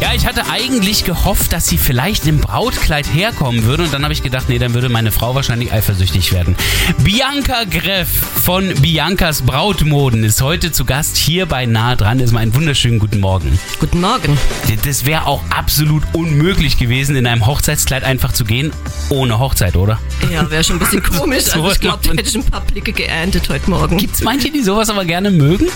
Ja, 0.00 0.14
ich 0.14 0.26
hatte 0.26 0.46
eigentlich 0.48 1.04
gehofft, 1.04 1.52
dass 1.52 1.66
sie 1.66 1.76
vielleicht 1.76 2.26
im 2.28 2.38
Brautkleid 2.38 3.12
herkommen 3.12 3.64
würde 3.64 3.82
und 3.82 3.92
dann 3.92 4.04
habe 4.04 4.12
ich 4.12 4.22
gedacht, 4.22 4.48
nee, 4.48 4.58
dann 4.58 4.72
würde 4.72 4.88
meine 4.88 5.10
Frau 5.10 5.34
wahrscheinlich 5.34 5.72
eifersüchtig 5.72 6.32
werden. 6.32 6.54
Bianca 6.98 7.64
Greff 7.64 8.08
von 8.08 8.72
Biancas 8.80 9.42
Brautmoden 9.42 10.22
ist 10.22 10.40
heute 10.40 10.70
zu 10.70 10.84
Gast 10.84 11.16
hier 11.16 11.46
bei 11.46 11.66
Nahe 11.66 11.96
dran. 11.96 12.20
Ist 12.20 12.30
mal 12.32 12.40
einen 12.40 12.54
wunderschönen 12.54 13.00
guten 13.00 13.18
Morgen. 13.18 13.58
Guten 13.80 14.00
Morgen. 14.00 14.38
Das 14.84 15.04
wäre 15.04 15.26
auch 15.26 15.42
absolut 15.50 16.04
unmöglich 16.12 16.78
gewesen, 16.78 17.16
in 17.16 17.26
einem 17.26 17.44
Hochzeitskleid 17.46 18.04
einfach 18.04 18.32
zu 18.32 18.44
gehen, 18.44 18.70
ohne 19.08 19.40
Hochzeit, 19.40 19.74
oder? 19.76 19.98
Ja, 20.32 20.48
wäre 20.48 20.62
schon 20.62 20.76
ein 20.76 20.78
bisschen 20.78 21.02
komisch. 21.18 21.52
Also 21.52 21.72
ich 21.72 21.80
glaube, 21.80 21.98
da 22.04 22.10
hätte 22.10 22.22
ich 22.22 22.36
ein 22.36 22.44
paar 22.44 22.60
Blicke 22.60 22.92
geerntet 22.92 23.48
heute 23.48 23.68
Morgen. 23.68 23.98
Gibt's 23.98 24.22
manche, 24.22 24.50
die 24.50 24.62
sowas 24.62 24.90
aber 24.90 25.04
gerne 25.04 25.32
mögen? 25.32 25.66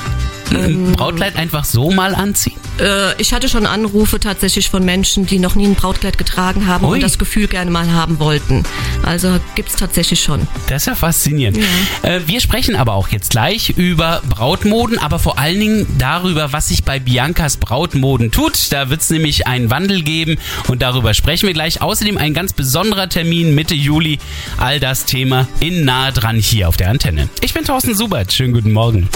Ein 0.56 0.92
Brautkleid 0.92 1.36
einfach 1.36 1.64
so 1.64 1.90
mal 1.90 2.14
anziehen? 2.14 2.56
Äh, 2.80 3.20
ich 3.20 3.32
hatte 3.32 3.48
schon 3.48 3.66
Anrufe 3.66 4.20
tatsächlich 4.20 4.70
von 4.70 4.84
Menschen, 4.84 5.26
die 5.26 5.38
noch 5.38 5.54
nie 5.54 5.66
ein 5.66 5.74
Brautkleid 5.74 6.18
getragen 6.18 6.66
haben 6.66 6.84
Ui. 6.84 6.94
und 6.94 7.02
das 7.02 7.18
Gefühl 7.18 7.48
gerne 7.48 7.70
mal 7.70 7.92
haben 7.92 8.18
wollten. 8.18 8.64
Also 9.04 9.38
gibt's 9.54 9.76
tatsächlich 9.76 10.20
schon. 10.22 10.46
Das 10.68 10.82
ist 10.82 10.86
ja 10.86 10.94
faszinierend. 10.94 11.58
Äh, 12.02 12.20
wir 12.26 12.40
sprechen 12.40 12.76
aber 12.76 12.94
auch 12.94 13.08
jetzt 13.08 13.30
gleich 13.30 13.70
über 13.70 14.22
Brautmoden, 14.28 14.98
aber 14.98 15.18
vor 15.18 15.38
allen 15.38 15.60
Dingen 15.60 15.86
darüber, 15.98 16.52
was 16.52 16.68
sich 16.68 16.84
bei 16.84 16.98
Biancas 16.98 17.56
Brautmoden 17.56 18.30
tut. 18.30 18.72
Da 18.72 18.90
wird 18.90 19.00
es 19.02 19.10
nämlich 19.10 19.46
einen 19.46 19.70
Wandel 19.70 20.02
geben 20.02 20.36
und 20.68 20.82
darüber 20.82 21.14
sprechen 21.14 21.46
wir 21.46 21.54
gleich. 21.54 21.82
Außerdem 21.82 22.18
ein 22.18 22.34
ganz 22.34 22.52
besonderer 22.52 23.08
Termin 23.08 23.54
Mitte 23.54 23.74
Juli. 23.74 24.18
All 24.58 24.80
das 24.80 25.04
Thema 25.04 25.48
in 25.60 25.84
nahe 25.84 26.12
dran 26.12 26.36
hier 26.36 26.68
auf 26.68 26.76
der 26.76 26.90
Antenne. 26.90 27.28
Ich 27.40 27.54
bin 27.54 27.64
Thorsten 27.64 27.94
Subert. 27.94 28.32
Schönen 28.32 28.52
guten 28.52 28.72
Morgen. 28.72 29.08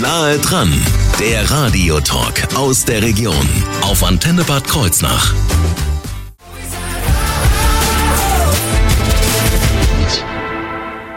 Nahe 0.00 0.38
dran, 0.38 0.72
der 1.20 1.48
Radiotalk 1.48 2.48
aus 2.56 2.84
der 2.84 3.00
Region 3.00 3.48
auf 3.82 4.02
Antenne 4.02 4.42
Bad 4.42 4.66
Kreuznach. 4.66 5.32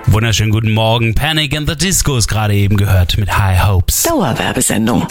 Wunderschönen 0.05 0.51
guten 0.51 0.73
Morgen. 0.73 1.15
Panic 1.15 1.53
in 1.53 1.65
the 1.65 1.75
Disco 1.75 2.17
ist 2.17 2.27
gerade 2.27 2.53
eben 2.53 2.77
gehört 2.77 3.17
mit 3.17 3.35
High 3.35 3.67
Hopes. 3.67 4.03
Dauerwerbesendung. 4.03 5.07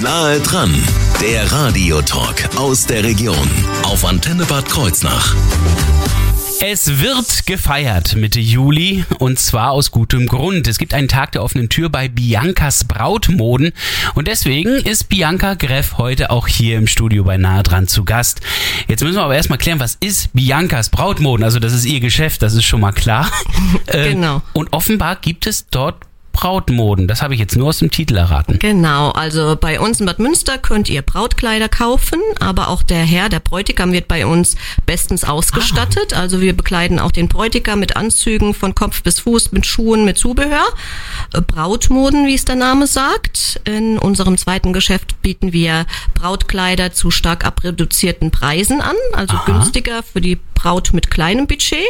Nahe 0.00 0.40
dran, 0.40 0.74
der 1.20 1.52
Radiotalk 1.52 2.48
aus 2.56 2.86
der 2.86 3.04
Region 3.04 3.50
auf 3.82 4.06
Antenne 4.06 4.46
Bad 4.46 4.70
Kreuznach. 4.70 5.34
Es 6.60 7.00
wird 7.00 7.46
gefeiert 7.46 8.16
Mitte 8.16 8.40
Juli 8.40 9.04
und 9.18 9.38
zwar 9.38 9.72
aus 9.72 9.90
gutem 9.90 10.26
Grund. 10.26 10.66
Es 10.66 10.78
gibt 10.78 10.94
einen 10.94 11.08
Tag 11.08 11.32
der 11.32 11.42
offenen 11.42 11.68
Tür 11.68 11.88
bei 11.90 12.08
Biancas 12.08 12.84
Brautmoden 12.84 13.72
und 14.14 14.28
deswegen 14.28 14.70
ist 14.76 15.08
Bianca 15.08 15.54
Greff 15.54 15.98
heute 15.98 16.30
auch 16.30 16.46
hier 16.46 16.78
im 16.78 16.86
Studio 16.86 17.24
bei 17.24 17.36
Nahe 17.36 17.62
dran 17.62 17.86
zu 17.88 18.04
Gast. 18.04 18.40
Jetzt 18.88 19.02
müssen 19.02 19.16
wir 19.16 19.24
aber 19.24 19.36
erstmal 19.36 19.58
klären, 19.58 19.80
was 19.80 19.96
ist 20.00 20.32
Biancas 20.32 20.88
Brautmoden? 20.90 21.44
Also 21.44 21.58
das 21.60 21.72
ist 21.72 21.84
ihr 21.84 22.00
Geschäft, 22.00 22.42
das 22.42 22.54
ist 22.54 22.64
schon 22.64 22.80
mal 22.80 22.92
klar. 22.92 23.30
Äh, 23.86 24.10
Genau. 24.14 24.42
Und 24.52 24.72
offenbar 24.72 25.16
gibt 25.16 25.46
es 25.46 25.66
dort 25.68 25.96
Brautmoden. 26.34 27.08
Das 27.08 27.22
habe 27.22 27.32
ich 27.32 27.40
jetzt 27.40 27.56
nur 27.56 27.68
aus 27.68 27.78
dem 27.78 27.90
Titel 27.90 28.16
erraten. 28.16 28.58
Genau, 28.58 29.10
also 29.10 29.56
bei 29.58 29.80
uns 29.80 30.00
in 30.00 30.06
Bad 30.06 30.18
Münster 30.18 30.58
könnt 30.58 30.90
ihr 30.90 31.00
Brautkleider 31.00 31.70
kaufen, 31.70 32.20
aber 32.40 32.68
auch 32.68 32.82
der 32.82 33.04
Herr, 33.04 33.30
der 33.30 33.40
Bräutigam 33.40 33.92
wird 33.92 34.08
bei 34.08 34.26
uns 34.26 34.56
bestens 34.84 35.24
ausgestattet. 35.24 36.12
Also 36.12 36.40
wir 36.40 36.54
bekleiden 36.54 36.98
auch 36.98 37.12
den 37.12 37.28
Bräutigam 37.28 37.78
mit 37.78 37.96
Anzügen 37.96 38.52
von 38.52 38.74
Kopf 38.74 39.02
bis 39.02 39.20
Fuß, 39.20 39.52
mit 39.52 39.64
Schuhen, 39.64 40.04
mit 40.04 40.18
Zubehör. 40.18 40.66
Äh, 41.32 41.40
Brautmoden, 41.40 42.26
wie 42.26 42.34
es 42.34 42.44
der 42.44 42.56
Name 42.56 42.86
sagt. 42.86 43.60
In 43.64 43.98
unserem 43.98 44.36
zweiten 44.36 44.72
Geschäft 44.72 45.22
bieten 45.22 45.52
wir 45.52 45.86
Brautkleider 46.14 46.92
zu 46.92 47.10
stark 47.10 47.46
abreduzierten 47.46 48.30
Preisen 48.30 48.80
an, 48.80 48.96
also 49.12 49.36
günstiger 49.46 50.02
für 50.02 50.20
die 50.20 50.38
Braut 50.64 50.92
mit 50.92 51.10
kleinem 51.10 51.46
Budget. 51.46 51.84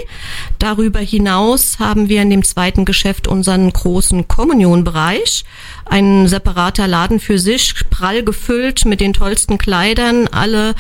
Darüber 0.59 0.99
hinaus 0.99 1.79
haben 1.79 2.09
wir 2.09 2.23
in 2.23 2.31
dem 2.31 2.45
zweiten 2.45 2.85
Geschäft 2.85 3.29
unseren 3.29 3.73
großen 3.73 4.27
Kommunionbereich. 4.35 5.45
Ein 5.87 6.27
separater 6.27 6.89
Laden 6.89 7.21
für 7.21 7.39
sich, 7.39 7.75
prall 7.91 8.23
gefüllt 8.25 8.85
mit 8.85 9.01
den 9.01 9.13
tollsten 9.13 9.59
Kleidern, 9.59 10.27
alle 10.29 10.75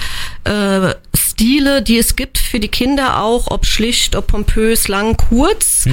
äh, 0.44 0.94
Stile, 1.14 1.82
die 1.82 1.98
es 1.98 2.16
gibt 2.16 2.38
für 2.38 2.58
die 2.58 2.68
Kinder 2.68 3.22
auch, 3.22 3.50
ob 3.50 3.66
schlicht, 3.66 4.16
ob 4.16 4.28
pompös, 4.28 4.88
lang, 4.88 5.16
kurz. 5.16 5.86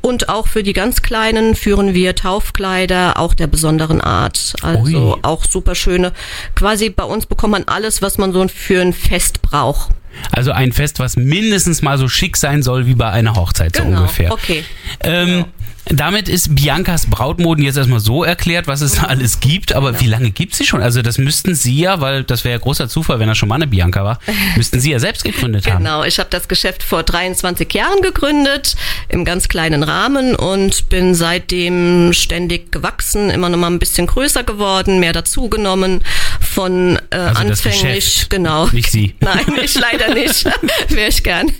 Und 0.00 0.28
auch 0.28 0.46
für 0.48 0.62
die 0.62 0.74
ganz 0.74 1.02
Kleinen 1.02 1.54
führen 1.54 1.94
wir 1.94 2.14
Taufkleider, 2.14 3.18
auch 3.18 3.34
der 3.34 3.46
besonderen 3.46 4.00
Art. 4.00 4.54
Also 4.62 5.14
Ui. 5.14 5.18
auch 5.22 5.44
super 5.44 5.74
schöne. 5.74 6.12
Quasi 6.54 6.90
bei 6.90 7.04
uns 7.04 7.26
bekommt 7.26 7.52
man 7.52 7.64
alles, 7.64 8.02
was 8.02 8.18
man 8.18 8.32
so 8.32 8.46
für 8.48 8.80
ein 8.80 8.92
Fest 8.92 9.42
braucht. 9.42 9.90
Also 10.32 10.52
ein 10.52 10.72
Fest, 10.72 10.98
was 10.98 11.16
mindestens 11.16 11.80
mal 11.82 11.96
so 11.98 12.08
schick 12.08 12.36
sein 12.36 12.62
soll 12.62 12.86
wie 12.86 12.94
bei 12.94 13.10
einer 13.10 13.34
Hochzeit 13.34 13.76
so 13.76 13.82
Genau, 13.82 14.00
ungefähr. 14.00 14.32
okay. 14.32 14.64
Ähm, 15.00 15.44
Damit 15.90 16.28
ist 16.28 16.54
Biancas 16.54 17.06
Brautmoden 17.06 17.64
jetzt 17.64 17.76
erstmal 17.76 18.00
so 18.00 18.22
erklärt, 18.22 18.66
was 18.66 18.82
es 18.82 18.98
alles 19.02 19.40
gibt. 19.40 19.72
Aber 19.72 20.00
wie 20.00 20.06
lange 20.06 20.30
gibt 20.30 20.54
sie 20.54 20.64
schon? 20.64 20.82
Also 20.82 21.02
das 21.02 21.18
müssten 21.18 21.54
Sie 21.54 21.78
ja, 21.80 22.00
weil 22.00 22.24
das 22.24 22.44
wäre 22.44 22.52
ja 22.52 22.58
großer 22.58 22.88
Zufall, 22.88 23.18
wenn 23.20 23.28
das 23.28 23.38
schon 23.38 23.48
mal 23.48 23.54
eine 23.56 23.66
Bianca 23.66 24.04
war, 24.04 24.18
müssten 24.56 24.80
Sie 24.80 24.90
ja 24.90 24.98
selbst 24.98 25.24
gegründet 25.24 25.66
haben. 25.66 25.84
Genau, 25.84 26.04
ich 26.04 26.18
habe 26.18 26.28
das 26.30 26.48
Geschäft 26.48 26.82
vor 26.82 27.02
23 27.02 27.72
Jahren 27.72 28.02
gegründet, 28.02 28.76
im 29.08 29.24
ganz 29.24 29.48
kleinen 29.48 29.82
Rahmen 29.82 30.34
und 30.34 30.88
bin 30.88 31.14
seitdem 31.14 32.12
ständig 32.12 32.70
gewachsen, 32.70 33.30
immer 33.30 33.48
noch 33.48 33.58
mal 33.58 33.68
ein 33.70 33.78
bisschen 33.78 34.06
größer 34.06 34.44
geworden, 34.44 35.00
mehr 35.00 35.12
dazugenommen 35.12 36.02
von 36.40 36.98
äh, 37.10 37.16
Also 37.16 37.40
anfänglich, 37.40 38.26
genau. 38.28 38.66
nicht 38.68 38.90
Sie. 38.90 39.14
Nein, 39.20 39.44
ich 39.62 39.78
leider 39.78 40.14
nicht. 40.14 40.44
Wäre 40.88 41.08
ich 41.08 41.22
gern. 41.22 41.50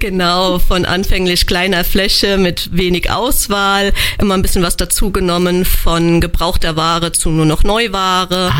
genau, 0.00 0.58
von 0.58 0.84
anfänglich 0.84 1.46
kleiner 1.46 1.84
Fläche 1.84 2.38
mit 2.38 2.70
wenig 2.76 3.10
Auswahl, 3.20 3.92
immer 4.18 4.34
ein 4.34 4.42
bisschen 4.42 4.62
was 4.62 4.76
dazugenommen, 4.76 5.64
von 5.64 6.20
gebrauchter 6.20 6.76
Ware 6.76 7.12
zu 7.12 7.28
nur 7.30 7.44
noch 7.46 7.62
Neuware. 7.64 8.52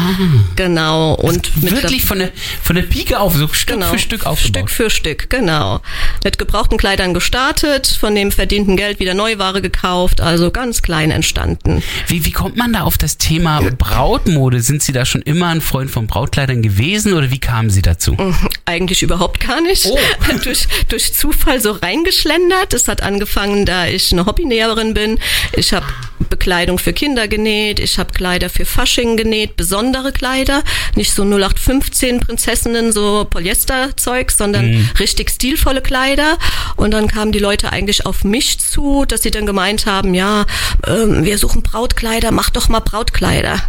Genau. 0.57 1.15
Und 1.15 1.51
mit 1.63 1.73
Ah. 1.73 1.77
Wirklich 1.83 2.05
von 2.05 2.19
der, 2.19 2.31
von 2.63 2.77
der 2.77 2.83
Pike 2.83 3.19
auf, 3.19 3.35
so 3.35 3.49
Stück 3.49 3.77
Genau. 3.77 3.87
für 3.91 3.99
Stück 3.99 4.27
aufgebaut. 4.27 4.69
Stück 4.69 4.71
für 4.71 4.91
Stück, 4.91 5.31
genau. 5.31 5.81
Mit 6.25 6.39
gebrauchten 6.39 6.77
Kleidern 6.77 7.15
gestartet, 7.15 7.87
von 7.87 8.15
dem 8.15 8.33
verdienten 8.33 8.77
Geld 8.77 9.01
wieder 9.01 9.15
Neuware 9.15 9.63
gekauft, 9.63 10.21
also 10.21 10.51
ganz 10.51 10.83
klein 10.83 11.11
entstanden. 11.11 11.83
Wie, 12.09 12.25
wie 12.27 12.33
kommt 12.33 12.57
man 12.57 12.73
da 12.73 12.83
auf 12.83 12.99
das 12.99 13.17
Thema 13.19 13.61
Brautmode? 13.79 14.61
Sind 14.61 14.83
Sie 14.83 14.93
da 14.93 15.05
schon 15.07 15.23
immer 15.23 15.47
ein 15.49 15.61
Freund 15.61 15.91
von 15.91 16.07
Brautkleidern 16.07 16.61
gewesen 16.63 17.15
oder 17.15 17.31
wie 17.31 17.39
kamen 17.39 17.71
Sie 17.71 17.83
dazu? 17.83 18.17
Eigentlich 18.65 19.03
überhaupt 19.03 19.41
gar 19.41 19.61
nicht. 19.61 19.87
Oh. 19.87 19.99
durch, 20.45 20.67
durch 20.89 21.15
Zufall 21.15 21.61
so 21.61 21.73
reingeschlendert. 21.73 22.75
Es 22.75 22.89
hat 22.89 23.03
angefangen, 23.03 23.65
da 23.65 23.87
ich 23.87 24.13
eine 24.13 24.27
Hobbynäherin 24.51 24.95
bin. 24.95 25.19
Ich 25.53 25.73
habe 25.73 25.87
Bekleidung 26.29 26.79
für 26.79 26.93
Kinder 26.93 27.29
genäht, 27.29 27.81
ich 27.81 27.99
habe 27.99 28.13
Kleider 28.13 28.51
für 28.51 28.65
Fasching 28.65 29.17
genäht, 29.17 29.57
besondere 29.57 30.13
Kleider, 30.13 30.63
nicht 30.95 31.13
so 31.13 31.23
0815 31.23 32.21
Prinzessinnen, 32.21 32.93
so 32.93 33.27
Polyesterzeug, 33.29 34.31
sondern 34.31 34.89
richtig 34.99 35.31
stilvolle 35.31 35.81
Kleider. 35.81 36.39
Und 36.77 36.93
dann 36.93 37.09
kamen 37.09 37.33
die 37.33 37.39
Leute 37.39 37.73
eigentlich 37.73 38.07
auf 38.07 38.23
mich 38.25 38.59
zu, 38.59 39.05
dass 39.07 39.23
sie 39.23 39.31
dann 39.31 39.47
gemeint 39.47 39.87
haben, 39.87 40.15
ja, 40.15 40.47
ähm, 40.87 41.25
wir 41.25 41.39
suchen 41.39 41.63
Brautkleider, 41.63 42.31
mach 42.31 42.51
doch 42.51 42.69
mal 42.69 42.81
Brautkleider. 42.81 43.61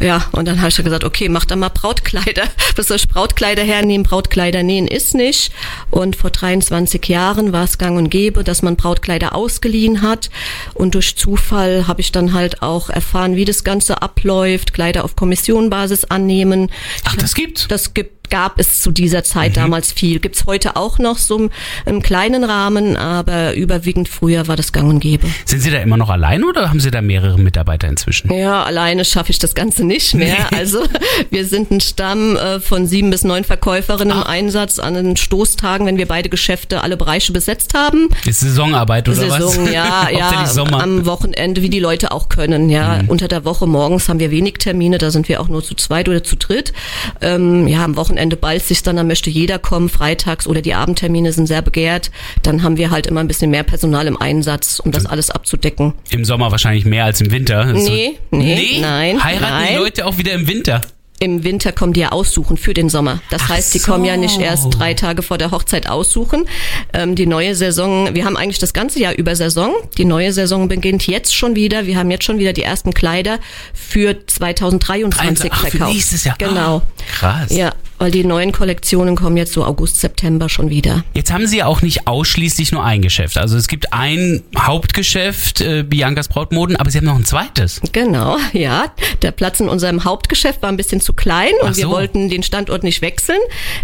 Ja, 0.00 0.26
und 0.32 0.46
dann 0.46 0.58
habe 0.58 0.68
ich 0.68 0.76
dann 0.76 0.84
gesagt, 0.84 1.04
okay, 1.04 1.28
mach 1.28 1.46
doch 1.46 1.56
mal 1.56 1.70
Brautkleider. 1.70 2.44
Was 2.76 2.88
soll 2.88 2.98
ich 2.98 3.08
Brautkleider 3.08 3.62
hernehmen? 3.62 4.04
Brautkleider 4.04 4.62
nähen 4.62 4.86
ist 4.86 5.14
nicht. 5.14 5.52
Und 5.90 6.16
vor 6.16 6.30
23 6.30 7.06
Jahren 7.08 7.52
war 7.52 7.64
es 7.64 7.78
gang 7.78 7.96
und 7.96 8.10
gäbe, 8.10 8.44
dass 8.44 8.62
man 8.62 8.76
Brautkleider 8.76 9.34
ausgeliehen 9.34 10.02
hat. 10.02 10.30
Und 10.74 10.94
durch 10.94 11.16
Zufall 11.16 11.86
habe 11.86 12.00
ich 12.00 12.12
dann 12.12 12.34
halt 12.34 12.62
auch 12.62 12.90
erfahren, 12.90 13.36
wie 13.36 13.44
das 13.44 13.64
Ganze 13.64 14.02
abläuft, 14.02 14.74
Kleider 14.74 15.04
auf 15.04 15.16
Kommissionbasis 15.16 16.04
annehmen. 16.04 16.70
Ach, 17.04 17.16
das 17.16 17.34
gibt's? 17.34 17.66
Das 17.68 17.94
gibt 17.94 18.15
gab 18.30 18.58
es 18.58 18.80
zu 18.82 18.90
dieser 18.90 19.24
Zeit 19.24 19.52
Mhm. 19.52 19.54
damals 19.54 19.92
viel. 19.92 20.18
Gibt's 20.20 20.44
heute 20.46 20.76
auch 20.76 20.98
noch 20.98 21.18
so 21.18 21.48
im, 21.86 22.02
kleinen 22.02 22.44
Rahmen, 22.44 22.96
aber 22.96 23.54
überwiegend 23.54 24.08
früher 24.08 24.46
war 24.48 24.56
das 24.56 24.72
gang 24.72 24.88
und 24.88 25.00
gäbe. 25.00 25.26
Sind 25.44 25.60
Sie 25.62 25.70
da 25.70 25.78
immer 25.78 25.96
noch 25.96 26.10
allein 26.10 26.44
oder 26.44 26.68
haben 26.70 26.80
Sie 26.80 26.90
da 26.90 27.00
mehrere 27.02 27.38
Mitarbeiter 27.38 27.88
inzwischen? 27.88 28.32
Ja, 28.32 28.62
alleine 28.64 29.04
schaffe 29.04 29.30
ich 29.30 29.38
das 29.38 29.54
Ganze 29.54 29.84
nicht 29.84 30.14
mehr. 30.14 30.52
Also 30.56 30.82
wir 31.30 31.44
sind 31.46 31.70
ein 31.70 31.80
Stamm 31.80 32.36
äh, 32.36 32.60
von 32.60 32.86
sieben 32.86 33.10
bis 33.10 33.24
neun 33.24 33.44
Verkäuferinnen 33.44 34.16
im 34.16 34.22
Einsatz 34.24 34.78
an 34.78 34.94
den 34.94 35.16
Stoßtagen, 35.16 35.86
wenn 35.86 35.98
wir 35.98 36.06
beide 36.06 36.28
Geschäfte, 36.28 36.82
alle 36.82 36.96
Bereiche 36.96 37.32
besetzt 37.32 37.74
haben. 37.74 38.08
Ist 38.24 38.40
Saisonarbeit 38.40 39.08
oder 39.08 39.28
was? 39.28 39.52
Saison, 39.52 39.72
ja, 39.72 40.08
ja, 40.16 40.46
Sommer. 40.46 40.76
Mhm. 40.78 40.82
am 40.98 41.06
Wochenende, 41.06 41.62
wie 41.62 41.70
die 41.70 41.80
Leute 41.80 42.10
auch 42.12 42.28
können, 42.28 42.70
ja. 42.70 43.00
Unter 43.08 43.28
der 43.28 43.44
Woche 43.44 43.66
morgens 43.66 44.08
haben 44.08 44.18
wir 44.20 44.30
wenig 44.30 44.54
Termine, 44.54 44.98
da 44.98 45.10
sind 45.10 45.28
wir 45.28 45.40
auch 45.40 45.48
nur 45.48 45.62
zu 45.62 45.74
zweit 45.74 46.08
oder 46.08 46.22
zu 46.24 46.36
dritt. 46.36 46.72
Ähm, 47.20 47.66
ja, 47.68 47.84
am 47.84 47.96
Wochenende 47.96 48.15
ballt 48.40 48.62
sich 48.64 48.82
dann, 48.82 48.96
da 48.96 49.04
möchte 49.04 49.30
jeder 49.30 49.58
kommen, 49.58 49.88
freitags 49.88 50.46
oder 50.46 50.62
die 50.62 50.74
Abendtermine 50.74 51.32
sind 51.32 51.46
sehr 51.46 51.62
begehrt. 51.62 52.10
Dann 52.42 52.62
haben 52.62 52.76
wir 52.76 52.90
halt 52.90 53.06
immer 53.06 53.20
ein 53.20 53.28
bisschen 53.28 53.50
mehr 53.50 53.62
Personal 53.62 54.06
im 54.06 54.20
Einsatz, 54.20 54.80
um 54.80 54.92
das 54.92 55.06
alles 55.06 55.30
abzudecken. 55.30 55.94
Im 56.10 56.24
Sommer 56.24 56.50
wahrscheinlich 56.50 56.84
mehr 56.84 57.04
als 57.04 57.20
im 57.20 57.30
Winter. 57.30 57.60
Also- 57.60 57.90
Nee, 57.90 58.18
nee, 58.30 58.78
nein, 58.80 59.22
Heiraten 59.22 59.64
die 59.66 59.72
nein. 59.72 59.76
Leute 59.78 60.06
auch 60.06 60.18
wieder 60.18 60.32
im 60.32 60.46
Winter? 60.48 60.80
Im 61.18 61.44
Winter 61.44 61.72
kommen 61.72 61.94
die 61.94 62.00
ja 62.00 62.12
aussuchen 62.12 62.58
für 62.58 62.74
den 62.74 62.90
Sommer. 62.90 63.22
Das 63.30 63.40
Ach 63.46 63.48
heißt, 63.48 63.72
die 63.72 63.78
so. 63.78 63.90
kommen 63.90 64.04
ja 64.04 64.18
nicht 64.18 64.38
erst 64.38 64.78
drei 64.78 64.92
Tage 64.92 65.22
vor 65.22 65.38
der 65.38 65.50
Hochzeit 65.50 65.88
aussuchen. 65.88 66.44
Ähm, 66.92 67.14
die 67.14 67.24
neue 67.24 67.54
Saison, 67.54 68.14
wir 68.14 68.26
haben 68.26 68.36
eigentlich 68.36 68.58
das 68.58 68.74
ganze 68.74 69.00
Jahr 69.00 69.14
über 69.14 69.34
Saison. 69.34 69.72
Die 69.96 70.04
neue 70.04 70.30
Saison 70.34 70.68
beginnt 70.68 71.06
jetzt 71.06 71.34
schon 71.34 71.56
wieder. 71.56 71.86
Wir 71.86 71.96
haben 71.96 72.10
jetzt 72.10 72.24
schon 72.24 72.38
wieder 72.38 72.52
die 72.52 72.64
ersten 72.64 72.92
Kleider 72.92 73.38
für 73.72 74.26
2023 74.26 75.50
Ach, 75.52 75.60
für 75.64 75.70
verkauft. 75.70 75.92
nächstes 75.94 76.24
Jahr. 76.24 76.36
Genau. 76.38 76.76
Ah, 76.78 76.82
krass. 77.18 77.56
Ja, 77.56 77.72
weil 77.98 78.10
die 78.10 78.24
neuen 78.24 78.52
Kollektionen 78.52 79.16
kommen 79.16 79.36
jetzt 79.36 79.52
so 79.52 79.64
August, 79.64 80.00
September 80.00 80.48
schon 80.48 80.70
wieder. 80.70 81.04
Jetzt 81.14 81.32
haben 81.32 81.46
Sie 81.46 81.58
ja 81.58 81.66
auch 81.66 81.82
nicht 81.82 82.06
ausschließlich 82.06 82.72
nur 82.72 82.84
ein 82.84 83.02
Geschäft. 83.02 83.38
Also 83.38 83.56
es 83.56 83.68
gibt 83.68 83.92
ein 83.92 84.42
Hauptgeschäft, 84.58 85.60
äh, 85.60 85.82
Biancas 85.82 86.28
Brautmoden, 86.28 86.76
aber 86.76 86.90
Sie 86.90 86.98
haben 86.98 87.04
noch 87.06 87.16
ein 87.16 87.24
zweites. 87.24 87.80
Genau, 87.92 88.36
ja. 88.52 88.92
Der 89.22 89.30
Platz 89.32 89.60
in 89.60 89.68
unserem 89.68 90.04
Hauptgeschäft 90.04 90.62
war 90.62 90.68
ein 90.68 90.76
bisschen 90.76 91.00
zu 91.00 91.12
klein 91.12 91.52
und 91.62 91.70
Ach 91.70 91.76
wir 91.76 91.84
so. 91.84 91.90
wollten 91.90 92.28
den 92.28 92.42
Standort 92.42 92.84
nicht 92.84 93.02
wechseln. 93.02 93.38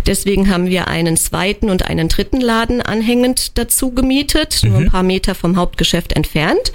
Deswegen 0.06 0.50
haben 0.50 0.66
wir 0.66 0.88
einen 0.88 1.16
zweiten 1.16 1.70
und 1.70 1.86
einen 1.86 2.08
dritten 2.08 2.40
Laden 2.40 2.82
anhängend 2.82 3.58
dazu 3.58 3.90
gemietet, 3.92 4.60
nur 4.64 4.78
ein 4.78 4.90
paar 4.90 5.02
Meter 5.02 5.34
vom 5.34 5.56
Hauptgeschäft 5.56 6.12
entfernt. 6.12 6.72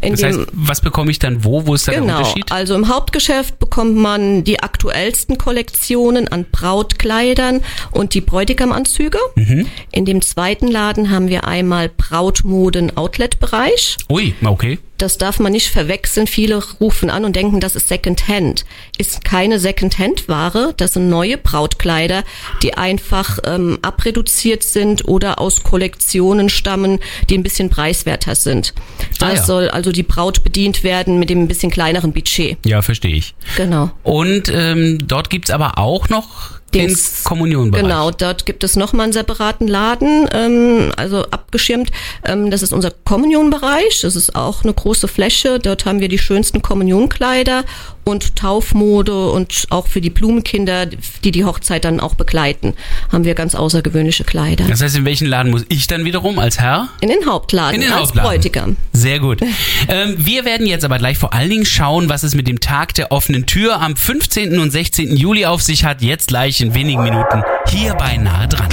In 0.00 0.12
Mhm. 0.12 0.16
Das 0.16 0.22
heißt, 0.24 0.38
was 0.52 0.80
bekomme 0.80 1.10
ich 1.10 1.18
dann 1.18 1.44
wo? 1.44 1.66
Wo 1.66 1.74
ist 1.74 1.86
da 1.88 1.92
der 1.92 2.00
Genau, 2.02 2.18
Unterschied? 2.18 2.50
also 2.52 2.74
im 2.74 2.88
Hauptgeschäft 2.88 3.58
bekommt 3.58 3.96
man 3.96 4.44
die 4.44 4.60
aktuellsten 4.60 5.38
Kollektionen 5.38 6.28
an 6.28 6.44
Brautkleidern 6.72 7.60
und 7.90 8.14
die 8.14 8.22
Bräutigamanzüge. 8.22 9.18
Mhm. 9.34 9.66
In 9.90 10.06
dem 10.06 10.22
zweiten 10.22 10.68
Laden 10.68 11.10
haben 11.10 11.28
wir 11.28 11.46
einmal 11.46 11.90
Brautmoden-Outlet-Bereich. 11.90 13.98
Ui, 14.10 14.34
okay. 14.44 14.78
Das 14.96 15.18
darf 15.18 15.40
man 15.40 15.50
nicht 15.52 15.68
verwechseln. 15.68 16.28
Viele 16.28 16.62
rufen 16.80 17.10
an 17.10 17.24
und 17.24 17.34
denken, 17.34 17.58
das 17.60 17.74
ist 17.74 17.88
Secondhand. 17.88 18.64
Ist 18.98 19.24
keine 19.24 19.58
Secondhand-Ware. 19.58 20.74
Das 20.76 20.92
sind 20.92 21.10
neue 21.10 21.36
Brautkleider, 21.38 22.22
die 22.62 22.74
einfach 22.74 23.40
ähm, 23.44 23.78
abreduziert 23.82 24.62
sind 24.62 25.08
oder 25.08 25.40
aus 25.40 25.64
Kollektionen 25.64 26.48
stammen, 26.48 27.00
die 27.28 27.36
ein 27.36 27.42
bisschen 27.42 27.68
preiswerter 27.68 28.36
sind. 28.36 28.74
Da 29.18 29.26
Ah, 29.26 29.34
ja. 29.34 29.42
soll 29.42 29.68
also 29.68 29.90
die 29.92 30.04
Braut 30.04 30.44
bedient 30.44 30.84
werden 30.84 31.18
mit 31.18 31.28
dem 31.30 31.40
ein 31.42 31.48
bisschen 31.48 31.70
kleineren 31.72 32.12
Budget. 32.12 32.58
Ja, 32.64 32.80
verstehe 32.80 33.16
ich. 33.16 33.34
Genau. 33.56 33.90
Und 34.04 34.52
ähm, 34.54 34.98
dort 35.04 35.30
gibt's 35.30 35.50
aber 35.50 35.78
auch 35.78 36.08
noch 36.10 36.61
Dings. 36.74 37.24
Kommunionbereich. 37.24 37.82
Genau, 37.82 38.10
dort 38.10 38.46
gibt 38.46 38.64
es 38.64 38.76
nochmal 38.76 39.04
einen 39.04 39.12
separaten 39.12 39.68
Laden, 39.68 40.28
ähm, 40.32 40.92
also 40.96 41.24
abgeschirmt. 41.24 41.90
Ähm, 42.24 42.50
das 42.50 42.62
ist 42.62 42.72
unser 42.72 42.90
Kommunionbereich. 42.90 44.00
Das 44.02 44.16
ist 44.16 44.34
auch 44.34 44.64
eine 44.64 44.72
große 44.72 45.08
Fläche. 45.08 45.58
Dort 45.58 45.84
haben 45.84 46.00
wir 46.00 46.08
die 46.08 46.18
schönsten 46.18 46.62
Kommunionkleider 46.62 47.64
und 48.04 48.36
Taufmode 48.36 49.30
und 49.30 49.66
auch 49.70 49.86
für 49.86 50.00
die 50.00 50.10
Blumenkinder, 50.10 50.86
die 50.86 51.30
die 51.30 51.44
Hochzeit 51.44 51.84
dann 51.84 52.00
auch 52.00 52.14
begleiten, 52.14 52.74
haben 53.10 53.24
wir 53.24 53.34
ganz 53.34 53.54
außergewöhnliche 53.54 54.24
Kleider. 54.24 54.64
Das 54.68 54.80
heißt, 54.82 54.96
in 54.96 55.04
welchen 55.04 55.26
Laden 55.26 55.52
muss 55.52 55.64
ich 55.68 55.86
dann 55.86 56.04
wiederum 56.04 56.38
als 56.38 56.58
Herr? 56.58 56.88
In 57.00 57.08
den 57.08 57.26
Hauptladen 57.26 57.76
In 57.76 57.82
den 57.82 57.92
als 57.92 58.08
Hauptladen. 58.08 58.30
Bräutigam. 58.30 58.76
Sehr 58.92 59.20
gut. 59.20 59.40
ähm, 59.88 60.16
wir 60.18 60.44
werden 60.44 60.66
jetzt 60.66 60.84
aber 60.84 60.98
gleich 60.98 61.18
vor 61.18 61.32
allen 61.32 61.50
Dingen 61.50 61.66
schauen, 61.66 62.08
was 62.08 62.22
es 62.22 62.34
mit 62.34 62.48
dem 62.48 62.60
Tag 62.60 62.94
der 62.94 63.12
offenen 63.12 63.46
Tür 63.46 63.80
am 63.80 63.94
15. 63.94 64.58
und 64.58 64.70
16. 64.70 65.16
Juli 65.16 65.46
auf 65.46 65.62
sich 65.62 65.84
hat. 65.84 66.02
Jetzt 66.02 66.28
gleich 66.28 66.60
in 66.62 66.74
wenigen 66.74 67.02
Minuten 67.02 67.42
hier 67.68 67.94
bei 67.94 68.16
Nahe 68.16 68.46
dran. 68.46 68.68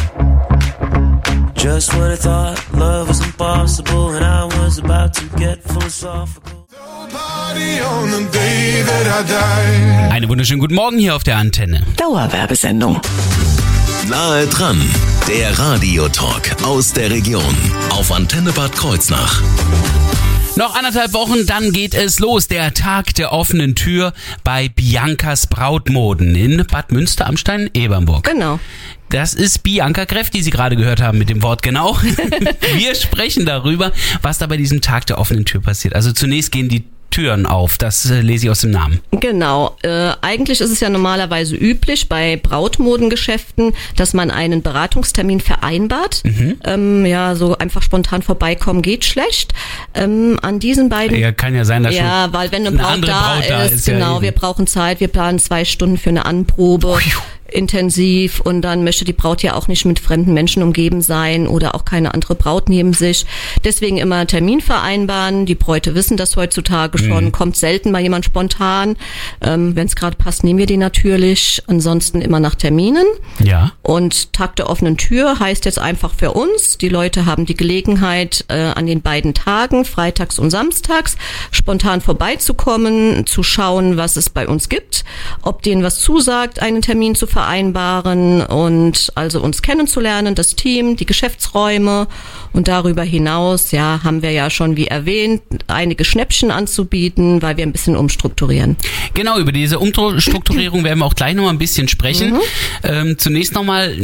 Just 1.56 1.94
when 1.94 2.12
I 2.12 2.16
thought 2.16 2.58
love 2.74 3.10
was 3.10 3.20
impossible 3.20 4.16
and 4.16 4.24
I 4.24 4.46
was 4.62 4.80
about 4.80 5.14
to 5.14 5.26
get 5.38 5.60
philosophical. 5.64 6.60
Einen 10.12 10.30
wunderschönen 10.30 10.60
guten 10.60 10.76
Morgen 10.76 11.00
hier 11.00 11.16
auf 11.16 11.24
der 11.24 11.38
Antenne. 11.38 11.82
Dauerwerbesendung. 11.98 13.02
Nahe 14.08 14.48
dran, 14.48 14.80
der 15.28 15.58
Radiotalk 15.58 16.56
aus 16.64 16.94
der 16.94 17.10
Region 17.10 17.56
auf 17.92 18.12
Antenne 18.12 18.52
Bad 18.52 18.76
Kreuznach. 18.76 19.42
Noch 20.60 20.76
anderthalb 20.76 21.14
Wochen, 21.14 21.46
dann 21.46 21.72
geht 21.72 21.94
es 21.94 22.20
los. 22.20 22.50
Der 22.50 22.74
Tag 22.74 23.16
der 23.16 23.32
offenen 23.32 23.76
Tür 23.76 24.12
bei 24.44 24.68
Biancas 24.68 25.48
Brautmoden 25.48 26.36
in 26.36 26.68
Bad 26.68 26.92
Münster 26.92 27.28
am 27.28 27.38
Stein-Ebernburg. 27.38 28.26
Genau. 28.26 28.60
Das 29.08 29.34
ist 29.34 29.64
Bianca 29.64 30.04
Greff, 30.04 30.30
die 30.32 30.42
Sie 30.42 30.52
gerade 30.52 30.76
gehört 30.76 31.02
haben 31.02 31.18
mit 31.18 31.30
dem 31.30 31.44
Wort 31.44 31.64
genau. 31.64 31.98
Wir 32.76 32.94
sprechen 32.96 33.46
darüber, 33.46 33.94
was 34.22 34.38
da 34.38 34.48
bei 34.48 34.58
diesem 34.58 34.82
Tag 34.82 35.06
der 35.06 35.18
offenen 35.18 35.46
Tür 35.46 35.62
passiert. 35.62 35.96
Also 35.96 36.12
zunächst 36.12 36.52
gehen 36.52 36.68
die 36.68 36.84
Türen 37.12 37.46
auf, 37.46 37.78
das 37.78 38.10
äh, 38.10 38.22
lese 38.22 38.46
ich 38.46 38.50
aus 38.50 38.62
dem 38.62 38.72
Namen. 38.72 39.00
Genau. 39.12 39.76
Äh, 39.84 40.12
eigentlich 40.22 40.62
ist 40.62 40.72
es 40.72 40.80
ja 40.80 40.90
normalerweise 40.90 41.56
üblich 41.56 42.08
bei 42.10 42.38
Brautmodengeschäften, 42.38 43.74
dass 43.96 44.14
man 44.14 44.32
einen 44.32 44.62
Beratungstermin 44.62 45.42
vereinbart. 45.42 46.24
Ähm, 46.66 47.06
ja, 47.06 47.36
so 47.36 47.58
einfach 47.58 47.82
spontan 47.82 48.22
vorbeikommen 48.22 48.82
geht 48.82 49.06
schlecht. 49.06 49.54
Ähm, 49.94 50.40
an 50.42 50.60
diesen 50.60 50.90
beiden. 50.90 51.18
Ja, 51.18 51.32
kann 51.32 51.56
ja 51.56 51.66
sein, 51.66 51.84
dass 51.84 51.96
Ja, 51.96 52.24
schon 52.26 52.34
weil 52.34 52.52
wenn 52.52 52.68
eine 52.68 52.70
eine 52.70 52.78
Braut, 52.78 52.94
andere 52.94 53.12
da, 53.12 53.34
Braut 53.34 53.50
da 53.50 53.64
ist, 53.64 53.74
ist, 53.74 53.88
ja 53.88 53.94
genau, 53.94 54.16
eben. 54.16 54.24
wir 54.24 54.32
brauchen 54.32 54.68
Zeit, 54.68 55.00
wir 55.00 55.08
planen 55.08 55.40
zwei 55.40 55.66
Stunden 55.66 55.98
für 55.98 56.10
eine 56.10 56.26
Anprobe. 56.26 56.88
Ui. 56.88 57.04
Intensiv 57.52 58.40
und 58.40 58.62
dann 58.62 58.84
möchte 58.84 59.06
die 59.06 59.14
Braut 59.14 59.42
ja 59.44 59.56
auch 59.56 59.68
nicht 59.68 59.86
mit 59.86 60.00
fremden 60.00 60.34
Menschen 60.34 60.64
umgeben 60.64 61.02
sein 61.02 61.48
oder 61.48 61.76
auch 61.76 61.86
keine 61.86 62.14
andere 62.14 62.36
Braut 62.36 62.70
neben 62.70 62.94
sich. 62.94 63.26
Deswegen 63.64 63.98
immer 63.98 64.28
Termin 64.28 64.62
vereinbaren. 64.62 65.46
Die 65.46 65.56
Bräute 65.56 65.96
wissen 65.96 66.18
das 66.18 66.36
heutzutage 66.36 66.98
schon. 66.98 67.26
Mhm. 67.26 67.32
Kommt 67.32 67.58
selten 67.58 67.92
mal 67.92 68.02
jemand 68.02 68.26
spontan. 68.26 68.96
Ähm, 69.42 69.76
Wenn 69.76 69.88
es 69.88 69.96
gerade 69.96 70.16
passt, 70.16 70.44
nehmen 70.44 70.60
wir 70.60 70.66
die 70.66 70.78
natürlich. 70.78 71.64
Ansonsten 71.68 72.22
immer 72.22 72.40
nach 72.40 72.56
Terminen. 72.56 73.06
Ja. 73.40 73.72
Und 73.82 74.34
Tag 74.34 74.56
der 74.56 74.70
offenen 74.70 74.98
Tür 74.98 75.40
heißt 75.40 75.66
jetzt 75.66 75.80
einfach 75.80 76.14
für 76.14 76.32
uns, 76.32 76.78
die 76.78 76.90
Leute 76.90 77.26
haben 77.26 77.46
die 77.46 77.56
Gelegenheit, 77.56 78.46
äh, 78.50 78.60
an 78.60 78.86
den 78.86 79.02
beiden 79.02 79.34
Tagen, 79.34 79.86
freitags 79.86 80.40
und 80.40 80.50
samstags, 80.50 81.18
spontan 81.52 82.02
vorbeizukommen, 82.02 83.26
zu 83.26 83.44
schauen, 83.44 83.98
was 83.98 84.16
es 84.16 84.30
bei 84.30 84.48
uns 84.48 84.70
gibt, 84.70 85.04
ob 85.42 85.64
denen 85.64 85.84
was 85.84 86.00
zusagt, 86.00 86.62
einen 86.62 86.82
Termin 86.82 87.16
zu 87.16 87.26
vereinbaren 87.26 87.39
und 88.44 89.12
also 89.16 89.42
uns 89.42 89.62
kennenzulernen, 89.62 90.36
das 90.36 90.56
Team, 90.56 90.96
die 90.96 91.06
Geschäftsräume 91.06 92.08
und 92.54 92.68
darüber 92.68 93.04
hinaus, 93.04 93.72
ja, 93.72 94.02
haben 94.04 94.22
wir 94.22 94.32
ja 94.32 94.50
schon, 94.50 94.76
wie 94.76 94.88
erwähnt, 94.88 95.42
einige 95.68 96.04
Schnäppchen 96.04 96.52
anzubieten, 96.52 97.42
weil 97.42 97.58
wir 97.58 97.66
ein 97.66 97.72
bisschen 97.72 97.96
umstrukturieren. 97.96 98.78
Genau, 99.14 99.38
über 99.38 99.52
diese 99.52 99.80
Umstrukturierung 99.80 100.84
werden 100.84 101.00
wir 101.00 101.06
auch 101.06 101.16
gleich 101.16 101.36
nochmal 101.36 101.54
ein 101.54 101.60
bisschen 101.60 101.88
sprechen. 101.88 102.34
Mhm. 102.34 102.40
Ähm, 102.84 103.18
zunächst 103.18 103.54
nochmal, 103.54 103.96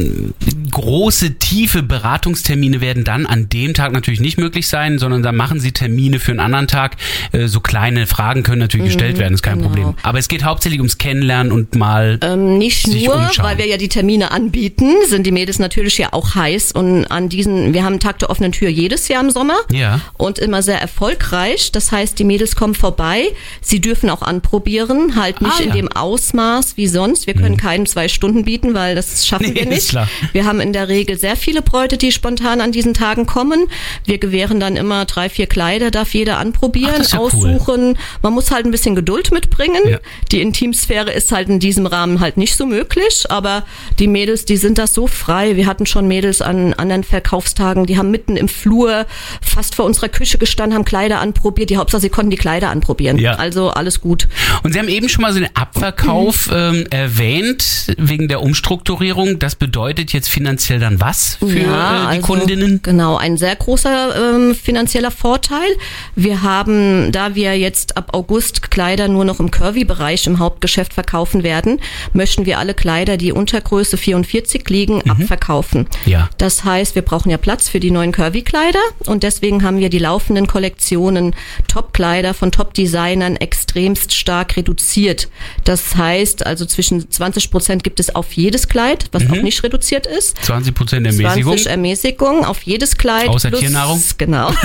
große, 0.72 1.36
tiefe 1.36 1.84
Beratungstermine 1.84 2.82
werden 2.82 3.04
dann 3.04 3.25
an 3.25 3.50
dem 3.50 3.74
Tag 3.74 3.92
natürlich 3.92 4.20
nicht 4.20 4.38
möglich 4.38 4.68
sein, 4.68 5.00
sondern 5.00 5.24
da 5.24 5.32
machen 5.32 5.60
Sie 5.60 5.72
Termine 5.72 6.20
für 6.20 6.32
einen 6.32 6.39
anderen 6.39 6.68
Tag. 6.68 6.98
Äh, 7.32 7.48
so 7.48 7.60
kleine 7.60 8.08
Fragen 8.08 8.44
können 8.44 8.60
natürlich 8.60 8.88
gestellt 8.88 9.18
werden, 9.18 9.34
ist 9.34 9.42
kein 9.42 9.58
genau. 9.58 9.70
Problem. 9.70 9.94
Aber 10.04 10.20
es 10.20 10.27
geht 10.27 10.44
hauptsächlich 10.44 10.80
ums 10.80 10.98
Kennenlernen 10.98 11.51
und 11.51 11.75
mal... 11.75 12.20
Ähm, 12.22 12.58
nicht 12.58 12.86
sich 12.86 13.06
nur, 13.06 13.25
weil 13.38 13.58
wir 13.58 13.67
ja 13.67 13.77
die 13.77 13.89
Termine 13.89 14.32
anbieten, 14.32 14.94
sind 15.08 15.25
die 15.25 15.32
Mädels 15.32 15.60
natürlich 15.60 15.98
ja 15.98 16.10
auch 16.13 16.36
heiß 16.36 16.72
und 16.74 17.05
an 17.08 17.29
diesen, 17.29 17.74
wir 17.74 17.84
haben 17.84 18.00
Tag 18.00 18.20
der 18.20 18.29
offenen 18.29 18.51
Tür 18.51 18.70
jedes 18.70 19.08
Jahr 19.08 19.22
im 19.24 19.29
Sommer 19.29 19.58
Ja. 19.72 20.01
und 20.17 20.39
immer 20.39 20.62
sehr 20.62 20.79
erfolgreich. 20.82 21.72
Das 21.72 21.91
heißt, 21.91 22.17
die 22.20 22.24
Mädels 22.24 22.55
kommen 22.55 22.75
vorbei, 22.75 23.27
sie 23.62 23.79
dürfen 23.82 24.10
auch 24.10 24.22
anprobieren, 24.22 25.15
halt 25.15 25.41
nicht 25.41 25.53
Ah, 25.60 25.63
in 25.63 25.70
ja. 25.70 25.74
Mhm. 25.75 25.77
dem 25.77 25.91
Ausmaß 25.91 26.77
wie 26.77 26.88
sonst. 26.88 27.27
Wir 27.27 27.34
können 27.34 27.58
keinen 27.58 27.86
zwei 27.86 28.08
Stunden 28.08 28.46
bieten, 28.46 28.74
weil 28.74 28.96
das 28.96 29.25
schaffen 29.27 29.48
Nee, 29.53 29.55
wir 29.62 29.65
nicht. 29.67 29.96
Wir 30.34 30.46
haben 30.46 30.60
in 30.60 30.74
der 30.74 30.88
Regel 30.88 31.17
sehr 31.17 31.36
viele 31.36 31.62
Bräute, 31.62 31.98
die 31.98 32.12
spontan 32.12 32.62
an 32.62 32.72
diesen 32.72 32.94
Tagen 32.94 33.25
kommen. 33.25 33.67
Wir 34.05 34.17
gewähren 34.17 34.60
dann 34.60 34.75
immer 34.75 35.05
drei, 35.05 35.29
vier 35.29 35.48
Kleider, 35.48 35.91
darf 35.91 36.13
jeder 36.13 36.38
anprobieren, 36.38 37.01
Ach, 37.05 37.12
ja 37.13 37.20
cool. 37.20 37.25
aussuchen. 37.27 37.98
Man 38.22 38.34
muss 38.34 38.51
halt 38.51 38.65
ein 38.65 38.72
bisschen 38.72 38.96
Geduld 38.96 39.32
mitbringen. 39.32 40.00
Die 40.32 40.41
Intimsphäre 40.41 41.12
ist 41.12 41.32
halt 41.32 41.50
in 41.50 41.60
diesem 41.60 41.86
Rahmen 41.86 42.20
halt 42.20 42.38
nicht 42.38 42.55
so 42.55 42.65
möglich. 42.65 43.14
Nicht, 43.15 43.31
aber 43.31 43.63
die 44.00 44.07
Mädels, 44.07 44.45
die 44.45 44.57
sind 44.57 44.77
das 44.77 44.93
so 44.93 45.07
frei. 45.07 45.55
Wir 45.55 45.65
hatten 45.65 45.86
schon 45.86 46.07
Mädels 46.07 46.41
an 46.41 46.74
anderen 46.74 47.03
Verkaufstagen, 47.03 47.86
die 47.86 47.98
haben 47.98 48.12
mitten 48.12 48.38
im 48.38 48.48
Flur 48.48 49.05
fast 49.41 49.75
vor 49.75 49.86
unserer 49.86 50.10
Küche 50.10 50.38
gestanden, 50.38 50.75
haben 50.75 50.86
Kleider 50.86 51.19
anprobiert. 51.19 51.69
Die 51.69 51.77
Hauptsache, 51.77 52.01
sie 52.01 52.10
konnten 52.10 52.31
die 52.31 52.38
Kleider 52.38 52.69
anprobieren. 52.69 53.17
Ja. 53.17 53.34
Also 53.36 53.69
alles 53.69 54.01
gut. 54.01 54.27
Und 54.63 54.74
Sie 54.74 54.79
haben 54.79 54.88
eben 54.88 55.10
schon 55.10 55.22
mal 55.22 55.34
so 55.34 55.39
den 55.39 55.55
Abverkauf 55.55 56.50
ähm, 56.53 56.86
erwähnt, 56.89 57.93
wegen 57.98 58.27
der 58.27 58.41
Umstrukturierung. 58.41 59.39
Das 59.39 59.55
bedeutet 59.55 60.13
jetzt 60.13 60.29
finanziell 60.29 60.79
dann 60.79 61.00
was 61.00 61.36
für 61.39 61.48
äh, 61.48 61.63
die 61.63 61.65
also, 61.65 62.22
Kundinnen? 62.22 62.79
Genau, 62.84 63.17
ein 63.17 63.38
sehr 63.38 63.55
großer 63.55 64.36
ähm, 64.36 64.55
finanzieller 64.55 65.12
Vorteil. 65.12 65.69
Wir 66.15 66.41
haben, 66.41 67.12
da 67.12 67.36
wir 67.36 67.57
jetzt 67.57 67.98
ab 67.98 68.10
August 68.13 68.69
Kleider 68.72 69.07
nur 69.07 69.25
noch 69.25 69.39
im 69.39 69.51
Curvy-Bereich 69.51 70.27
im 70.27 70.39
Hauptgeschäft 70.39 70.93
verkaufen 70.93 71.43
werden, 71.43 71.79
möchten 72.13 72.45
wir 72.45 72.60
alle 72.60 72.74
Kleider, 72.74 73.05
die 73.18 73.32
unter 73.32 73.62
Größe 73.62 73.98
44 73.98 74.68
liegen, 74.70 75.10
abverkaufen. 75.10 75.88
Ja. 76.06 76.30
Das 76.38 76.64
heißt, 76.64 76.96
wir 76.96 77.02
brauchen 77.02 77.30
ja 77.30 77.38
Platz 77.38 77.70
für 77.70 77.80
die 77.80 77.92
neuen 77.92 78.12
Curvy-Kleider 78.12 78.80
und 79.06 79.24
deswegen 79.24 79.64
haben 79.64 79.80
wir 79.80 79.90
die 79.90 80.00
laufenden 80.00 80.48
Kollektionen 80.48 81.36
Top-Kleider 81.68 82.34
von 82.34 82.52
Top-Designern 82.52 83.36
extremst 83.36 84.14
stark 84.14 84.58
reduziert. 84.58 85.30
Das 85.64 85.96
heißt, 85.96 86.46
also 86.46 86.66
zwischen 86.66 87.10
20 87.10 87.52
Prozent 87.52 87.84
gibt 87.84 88.00
es 88.00 88.14
auf 88.14 88.34
jedes 88.34 88.68
Kleid, 88.68 89.06
was 89.12 89.24
auch 89.30 89.42
nicht 89.42 89.64
reduziert 89.64 90.08
ist. 90.08 90.44
20 90.44 90.74
Prozent 90.74 91.08
Ermäßigung. 91.08 91.54
20 91.54 91.68
Ermäßigung 91.68 92.46
auf 92.46 92.64
jedes 92.64 92.98
Kleid. 92.98 93.30
Außer 93.30 93.50
plus, 93.50 93.62
Tiernahrung? 93.62 94.02
Genau. 94.18 94.52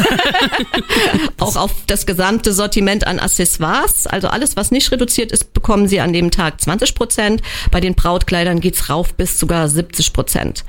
auch 1.38 1.56
auf 1.56 1.72
das 1.86 2.06
gesamte 2.06 2.52
Sortiment 2.52 3.06
an 3.06 3.18
Accessoires. 3.18 4.06
Also 4.06 4.28
alles, 4.28 4.56
was 4.56 4.70
nicht 4.70 4.90
reduziert 4.92 5.32
ist, 5.32 5.52
bekommen 5.52 5.88
Sie 5.88 6.00
an 6.00 6.12
dem 6.12 6.30
Tag 6.30 6.60
20 6.60 6.94
Prozent. 6.94 7.42
Bei 7.70 7.80
den 7.80 7.94
Brautkleidern 8.20 8.60
geht's 8.60 8.90
rauf 8.90 9.14
bis 9.14 9.38
sogar 9.38 9.68
70 9.68 10.12
Prozent. 10.12 10.64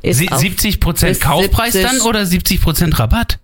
Ist 0.00 0.18
Sie- 0.18 0.30
auf 0.30 0.38
70 0.38 0.78
Prozent 0.80 1.20
Kaufpreis 1.20 1.72
70 1.72 1.90
dann 1.90 2.00
oder 2.06 2.24
70 2.24 2.60
Prozent 2.62 2.98
Rabatt? 2.98 3.38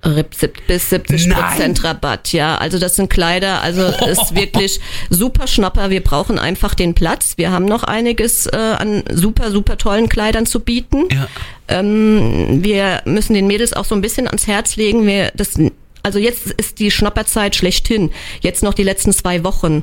Bis 0.68 0.88
70 0.90 1.28
Prozent 1.30 1.82
Rabatt, 1.84 2.32
ja. 2.32 2.56
Also 2.56 2.78
das 2.78 2.94
sind 2.96 3.10
Kleider, 3.10 3.60
also 3.60 3.82
ist 4.06 4.34
wirklich 4.36 4.80
super 5.10 5.46
Schnapper. 5.46 5.90
Wir 5.90 6.02
brauchen 6.02 6.38
einfach 6.38 6.74
den 6.74 6.94
Platz. 6.94 7.34
Wir 7.36 7.50
haben 7.50 7.64
noch 7.64 7.82
einiges 7.82 8.46
äh, 8.46 8.56
an 8.56 9.02
super, 9.12 9.50
super 9.50 9.76
tollen 9.76 10.08
Kleidern 10.08 10.46
zu 10.46 10.60
bieten. 10.60 11.04
Ja. 11.12 11.26
Ähm, 11.68 12.62
wir 12.62 13.02
müssen 13.04 13.34
den 13.34 13.46
Mädels 13.48 13.72
auch 13.72 13.84
so 13.84 13.94
ein 13.94 14.00
bisschen 14.00 14.26
ans 14.28 14.46
Herz 14.46 14.76
legen. 14.76 15.06
Wir, 15.06 15.32
das, 15.34 15.58
also 16.04 16.18
jetzt 16.20 16.52
ist 16.52 16.78
die 16.78 16.90
Schnapperzeit 16.92 17.56
schlechthin. 17.56 18.10
Jetzt 18.42 18.62
noch 18.62 18.74
die 18.74 18.82
letzten 18.84 19.12
zwei 19.12 19.42
Wochen. 19.42 19.82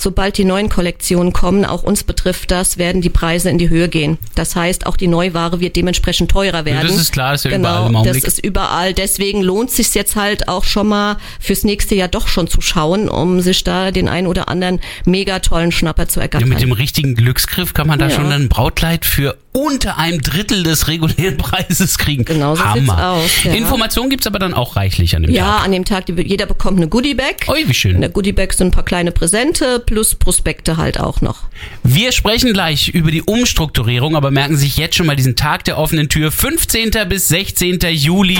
Sobald 0.00 0.38
die 0.38 0.44
neuen 0.44 0.68
Kollektionen 0.70 1.32
kommen, 1.32 1.64
auch 1.66 1.82
uns 1.82 2.04
betrifft 2.04 2.50
das, 2.50 2.78
werden 2.78 3.02
die 3.02 3.10
Preise 3.10 3.50
in 3.50 3.58
die 3.58 3.68
Höhe 3.68 3.88
gehen. 3.88 4.16
Das 4.34 4.56
heißt, 4.56 4.86
auch 4.86 4.96
die 4.96 5.08
Neuware 5.08 5.60
wird 5.60 5.76
dementsprechend 5.76 6.30
teurer 6.30 6.64
werden. 6.64 6.86
das 6.88 6.96
ist 6.96 7.12
klar, 7.12 7.34
ist 7.34 7.44
ja 7.44 7.50
genau, 7.50 7.88
überall 7.90 8.04
das 8.06 8.16
ist 8.24 8.42
überall. 8.44 8.94
Deswegen 8.94 9.42
lohnt 9.42 9.70
sich 9.70 9.94
jetzt 9.94 10.16
halt 10.16 10.48
auch 10.48 10.64
schon 10.64 10.88
mal 10.88 11.18
fürs 11.38 11.64
nächste 11.64 11.94
Jahr 11.94 12.08
doch 12.08 12.28
schon 12.28 12.48
zu 12.48 12.60
schauen, 12.62 13.08
um 13.10 13.40
sich 13.42 13.62
da 13.62 13.90
den 13.90 14.08
einen 14.08 14.26
oder 14.26 14.48
anderen 14.48 14.80
mega 15.04 15.38
tollen 15.40 15.70
Schnapper 15.70 16.08
zu 16.08 16.20
Ja, 16.20 16.22
ergattern. 16.24 16.48
mit 16.48 16.62
dem 16.62 16.72
richtigen 16.72 17.14
Glücksgriff 17.14 17.74
kann 17.74 17.86
man 17.86 17.98
da 17.98 18.08
Ja. 18.08 18.14
schon 18.16 18.32
ein 18.32 18.48
Brautkleid 18.48 19.04
für 19.04 19.36
unter 19.52 19.98
einem 19.98 20.22
Drittel 20.22 20.62
des 20.62 20.86
regulären 20.86 21.36
Preises 21.38 21.98
kriegen. 21.98 22.24
Genau 22.24 22.54
so 22.54 22.64
Hammer. 22.64 22.76
sieht's 22.80 22.92
aus, 22.92 23.44
ja. 23.44 23.52
Informationen 23.52 24.08
gibt's 24.08 24.26
aber 24.28 24.38
dann 24.38 24.54
auch 24.54 24.76
reichlich 24.76 25.16
an 25.16 25.24
dem 25.24 25.32
ja, 25.32 25.56
Tag. 25.56 25.64
an 25.64 25.72
dem 25.72 25.84
Tag, 25.84 26.04
jeder 26.08 26.46
bekommt 26.46 26.78
eine 26.78 26.88
Goodiebag. 26.88 27.48
Ui, 27.48 27.64
wie 27.66 27.74
schön. 27.74 27.96
In 27.96 28.00
der 28.00 28.10
Goodiebag 28.10 28.52
sind 28.52 28.68
ein 28.68 28.70
paar 28.70 28.84
kleine 28.84 29.10
Präsente 29.10 29.80
plus 29.90 30.14
Prospekte 30.14 30.76
halt 30.76 31.00
auch 31.00 31.20
noch. 31.20 31.48
Wir 31.82 32.12
sprechen 32.12 32.52
gleich 32.52 32.90
über 32.90 33.10
die 33.10 33.22
Umstrukturierung, 33.22 34.14
aber 34.14 34.30
merken 34.30 34.56
sich 34.56 34.76
jetzt 34.76 34.94
schon 34.94 35.06
mal 35.06 35.16
diesen 35.16 35.34
Tag 35.34 35.64
der 35.64 35.78
offenen 35.78 36.08
Tür, 36.08 36.30
15. 36.30 36.92
bis 37.08 37.26
16. 37.26 37.80
Juli. 37.90 38.38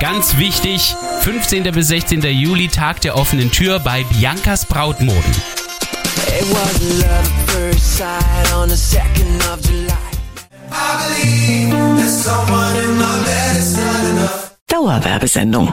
Ganz 0.00 0.38
wichtig, 0.38 0.94
15. 1.20 1.64
bis 1.74 1.88
16. 1.88 2.22
Juli, 2.22 2.68
Tag 2.68 3.02
der 3.02 3.16
offenen 3.16 3.52
Tür 3.52 3.80
bei 3.80 4.02
Biancas 4.04 4.64
Brautmoden. 4.64 5.18
It 6.26 6.48
was 6.50 7.00
love 7.02 7.10
at 7.10 7.50
first 7.50 7.98
sight 7.98 8.54
on 8.54 8.70
the 8.70 8.74
2nd 8.74 9.52
of 9.52 9.60
July. 9.68 9.94
Dauerwerbesendung. 14.68 15.72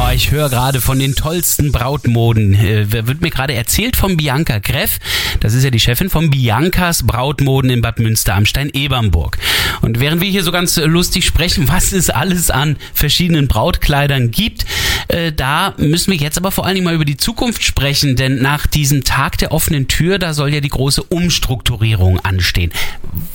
Ich 0.13 0.29
höre 0.29 0.49
gerade 0.49 0.81
von 0.81 0.99
den 0.99 1.15
tollsten 1.15 1.71
Brautmoden. 1.71 2.53
Äh, 2.53 2.91
wird 2.91 3.21
mir 3.21 3.29
gerade 3.29 3.53
erzählt 3.53 3.95
von 3.95 4.17
Bianca 4.17 4.59
Greff. 4.59 4.99
Das 5.39 5.53
ist 5.53 5.63
ja 5.63 5.69
die 5.69 5.79
Chefin 5.79 6.09
von 6.09 6.29
Biancas 6.29 7.03
Brautmoden 7.03 7.71
in 7.71 7.81
Bad 7.81 7.99
Münster 7.99 8.35
am 8.35 8.45
Stein-Ebernburg. 8.45 9.37
Und 9.81 10.01
während 10.01 10.21
wir 10.21 10.29
hier 10.29 10.43
so 10.43 10.51
ganz 10.51 10.75
lustig 10.75 11.25
sprechen, 11.25 11.67
was 11.69 11.93
es 11.93 12.09
alles 12.09 12.49
an 12.49 12.75
verschiedenen 12.93 13.47
Brautkleidern 13.47 14.31
gibt, 14.31 14.65
äh, 15.07 15.31
da 15.31 15.75
müssen 15.77 16.11
wir 16.11 16.17
jetzt 16.17 16.37
aber 16.37 16.51
vor 16.51 16.65
allen 16.65 16.75
Dingen 16.75 16.85
mal 16.85 16.95
über 16.95 17.05
die 17.05 17.17
Zukunft 17.17 17.63
sprechen, 17.63 18.17
denn 18.17 18.41
nach 18.41 18.67
diesem 18.67 19.05
Tag 19.05 19.37
der 19.37 19.53
offenen 19.53 19.87
Tür, 19.87 20.19
da 20.19 20.33
soll 20.33 20.53
ja 20.53 20.59
die 20.59 20.69
große 20.69 21.03
Umstrukturierung 21.03 22.19
anstehen. 22.19 22.73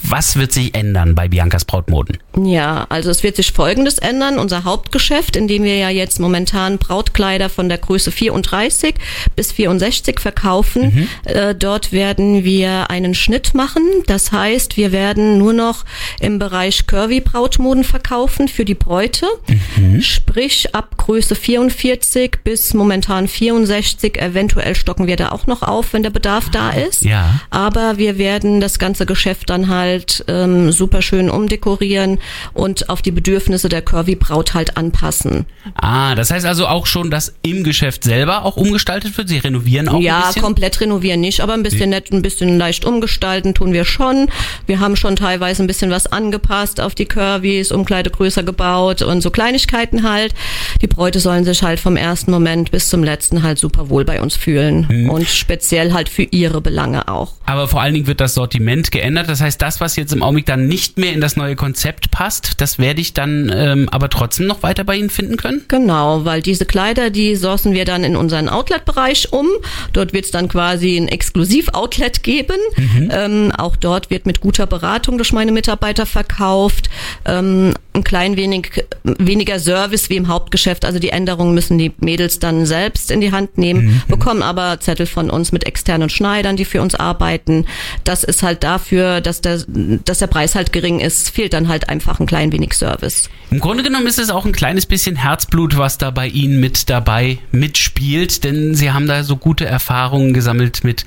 Was 0.03 0.37
wird 0.37 0.53
sich 0.53 0.75
ändern 0.75 1.15
bei 1.15 1.29
Biancas 1.29 1.65
Brautmoden? 1.65 2.19
Ja, 2.39 2.87
also 2.91 3.11
es 3.11 3.23
wird 3.23 3.37
sich 3.37 3.53
Folgendes 3.53 3.99
ändern. 3.99 4.39
Unser 4.39 4.65
Hauptgeschäft, 4.65 5.37
in 5.37 5.49
dem 5.49 5.63
wir 5.63 5.77
ja 5.77 5.89
jetzt 5.89 6.21
momentan 6.21 6.77
Brautkleider 6.77 7.49
von 7.49 7.69
der 7.69 7.79
Größe 7.79 8.13
34 8.13 8.95
bis 9.35 9.53
64 9.53 10.21
verkaufen, 10.21 11.09
äh, 11.25 11.55
dort 11.55 11.93
werden 11.93 12.45
wir 12.45 12.91
einen 12.91 13.15
Schnitt 13.15 13.55
machen. 13.55 13.83
Das 14.07 14.33
heißt, 14.33 14.77
wir 14.77 14.93
werden 14.93 15.39
nur 15.39 15.55
noch 15.55 15.85
im 16.21 16.39
Bereich 16.39 16.87
Curvy 16.87 17.21
Brautmoden 17.21 17.85
verkaufen 17.85 18.49
für 18.49 18.67
die 18.67 18.75
Bräute. 18.75 19.27
Sprich, 20.01 20.75
ab 20.75 20.97
Größe 20.99 21.35
44 21.35 22.39
bis 22.45 22.75
momentan 22.75 23.29
64, 23.29 24.21
eventuell 24.21 24.75
stocken 24.75 25.07
wir 25.07 25.17
da 25.17 25.31
auch 25.31 25.47
noch 25.47 25.63
auf, 25.63 25.93
wenn 25.93 26.03
der 26.03 26.11
Bedarf 26.11 26.51
da 26.51 26.71
ist. 26.71 27.03
Ja. 27.05 27.41
Aber 27.51 27.97
wir 27.97 28.19
werden 28.19 28.61
das 28.61 28.79
ganze 28.79 29.07
Geschäft 29.07 29.49
dann 29.49 29.69
halt 29.69 30.25
ähm, 30.29 30.71
super 30.71 31.01
schön 31.01 31.31
umdekorieren 31.31 32.19
und 32.53 32.89
auf 32.89 33.03
die 33.03 33.11
Bedürfnisse 33.11 33.69
der 33.69 33.83
Curvy-Braut 33.83 34.55
halt 34.55 34.77
anpassen. 34.77 35.47
Ah, 35.75 36.15
das 36.15 36.31
heißt 36.31 36.47
also 36.47 36.67
auch 36.67 36.87
schon, 36.87 37.11
dass 37.11 37.35
im 37.43 37.65
Geschäft 37.65 38.05
selber 38.05 38.45
auch 38.45 38.57
umgestaltet 38.57 39.17
wird. 39.19 39.29
Sie 39.29 39.39
renovieren 39.39 39.89
auch 39.89 39.95
ein 39.97 40.03
ja, 40.03 40.27
bisschen. 40.27 40.43
komplett 40.43 40.81
renovieren 40.81 41.21
nicht, 41.21 41.41
aber 41.41 41.55
ein 41.55 41.63
bisschen 41.63 41.91
nett, 41.91 42.13
ein 42.13 42.23
bisschen 42.23 42.59
leicht 42.59 42.85
umgestalten 42.85 43.55
tun 43.55 43.73
wir 43.73 43.85
schon. 43.85 44.29
Wir 44.67 44.81
haben 44.81 44.97
schon 44.97 45.17
teilweise 45.17 45.63
ein 45.63 45.67
bisschen 45.67 45.91
was 45.91 46.07
angepasst 46.07 46.81
auf 46.81 46.95
die 46.95 47.07
Curvys, 47.07 47.73
Umkleide 47.73 48.11
größer 48.11 48.43
gebaut 48.43 49.03
und 49.03 49.21
so 49.23 49.31
Kleinigkeiten 49.31 50.03
halt. 50.09 50.35
Die 50.83 50.87
Bräute 50.87 51.21
sollen 51.21 51.45
sich 51.45 51.63
halt 51.63 51.81
vom 51.81 51.97
ersten 51.97 52.31
Moment 52.31 52.71
bis 52.71 52.89
zum 52.89 53.03
letzten 53.03 53.43
halt 53.43 53.59
super 53.59 53.91
wohl 53.91 54.05
bei 54.05 54.21
uns 54.21 54.37
fühlen 54.37 54.87
Mhm. 54.89 55.11
und 55.11 55.29
speziell 55.29 55.93
halt 55.93 56.09
für 56.09 56.23
ihre 56.23 56.61
Belange 56.61 57.09
auch. 57.09 57.35
Aber 57.47 57.69
vor 57.69 57.81
allen 57.81 57.95
Dingen 57.95 58.07
wird 58.07 58.21
das 58.21 58.35
Sortiment 58.35 58.91
geändert. 58.91 59.29
Das 59.29 59.41
heißt, 59.41 59.61
das, 59.61 59.81
was 59.81 59.97
jetzt 59.97 60.13
im 60.13 60.23
Augenblick 60.23 60.47
dann 60.47 60.67
nicht 60.67 60.99
mehr 60.99 61.13
in 61.13 61.21
das 61.21 61.37
neue 61.37 61.57
Konzept 61.57 62.11
passt, 62.17 62.63
das 62.63 62.79
werde 62.79 63.03
ich 63.03 63.13
dann 63.13 63.53
ähm, 63.55 63.91
aber 63.91 64.09
trotzdem 64.09 64.47
noch 64.47 64.63
weiter 64.63 64.85
bei 64.85 64.97
Ihnen 64.97 65.11
finden 65.11 65.37
können? 65.37 65.67
Genau, 65.69 66.25
weil 66.25 66.41
diese 66.41 66.65
Kleider, 66.65 67.11
die 67.11 67.37
sourcen 67.37 67.75
wir 67.75 67.85
dann 67.85 68.05
in 68.05 68.17
unseren 68.17 68.49
Outlet-Bereich 68.49 69.35
um. 69.35 69.47
Dort 69.93 70.15
wird 70.15 70.25
es 70.25 70.31
dann 70.31 70.49
quasi 70.49 70.97
ein 70.97 71.09
Exklusiv-Outlet 71.09 72.23
geben. 72.23 72.57
Ähm, 73.11 73.53
auch 73.59 73.77
dort 73.77 74.09
wird 74.09 74.25
mit 74.25 74.41
guter 74.41 74.67
Beratung 74.67 75.19
durch 75.19 75.35
meine 75.35 75.53
Mitarbeiter 75.53 76.07
verkauft. 76.07 76.89
Ähm, 77.27 77.75
ein 77.93 78.05
klein 78.05 78.37
wenig 78.37 78.85
weniger 79.03 79.59
Service 79.59 80.09
wie 80.11 80.17
im 80.17 80.29
Hauptgeschäft. 80.29 80.85
Also 80.85 80.99
die 80.99 81.11
Änderungen 81.11 81.55
müssen 81.55 81.79
die 81.79 81.93
Mädels 81.99 82.39
dann 82.39 82.67
selbst 82.67 83.11
in 83.11 83.21
die 83.21 83.33
Hand 83.33 83.59
nehmen, 83.59 84.03
bekommen 84.09 84.43
aber 84.43 84.81
Zettel 84.81 85.07
von 85.07 85.31
uns 85.31 85.51
mit 85.53 85.67
externen 85.67 86.09
Schneidern, 86.09 86.57
die 86.57 86.65
für 86.65 86.81
uns 86.81 86.95
arbeiten. 86.95 87.67
Das 88.05 88.23
ist 88.23 88.43
halt 88.43 88.63
dafür, 88.63 89.21
dass 89.21 89.41
der, 89.41 89.63
dass 89.67 90.19
der 90.19 90.27
Preis 90.29 90.55
halt 90.55 90.73
gering 90.73 91.01
ist, 91.01 91.31
fehlt 91.31 91.53
dann 91.53 91.69
halt 91.69 91.89
einfach 91.89 92.06
ein 92.21 92.27
klein 92.27 92.53
wenig 92.53 92.75
Service. 92.75 93.29
Im 93.51 93.61
Grunde 93.61 93.83
genommen 93.83 94.07
ist 94.07 94.19
es 94.19 94.31
auch 94.31 94.45
ein 94.45 94.53
kleines 94.53 94.87
bisschen 94.87 95.17
Herzblut, 95.17 95.77
was 95.77 95.99
da 95.99 96.11
bei 96.11 96.27
Ihnen 96.29 96.61
mit 96.61 96.91
dabei 96.91 97.39
mitspielt, 97.53 98.45
denn 98.45 98.75
Sie 98.75 98.91
haben 98.91 99.07
da 99.07 99.23
so 99.23 99.37
gute 99.37 99.67
Erfahrungen 99.67 100.33
gesammelt 100.33 100.85
mit 100.85 101.07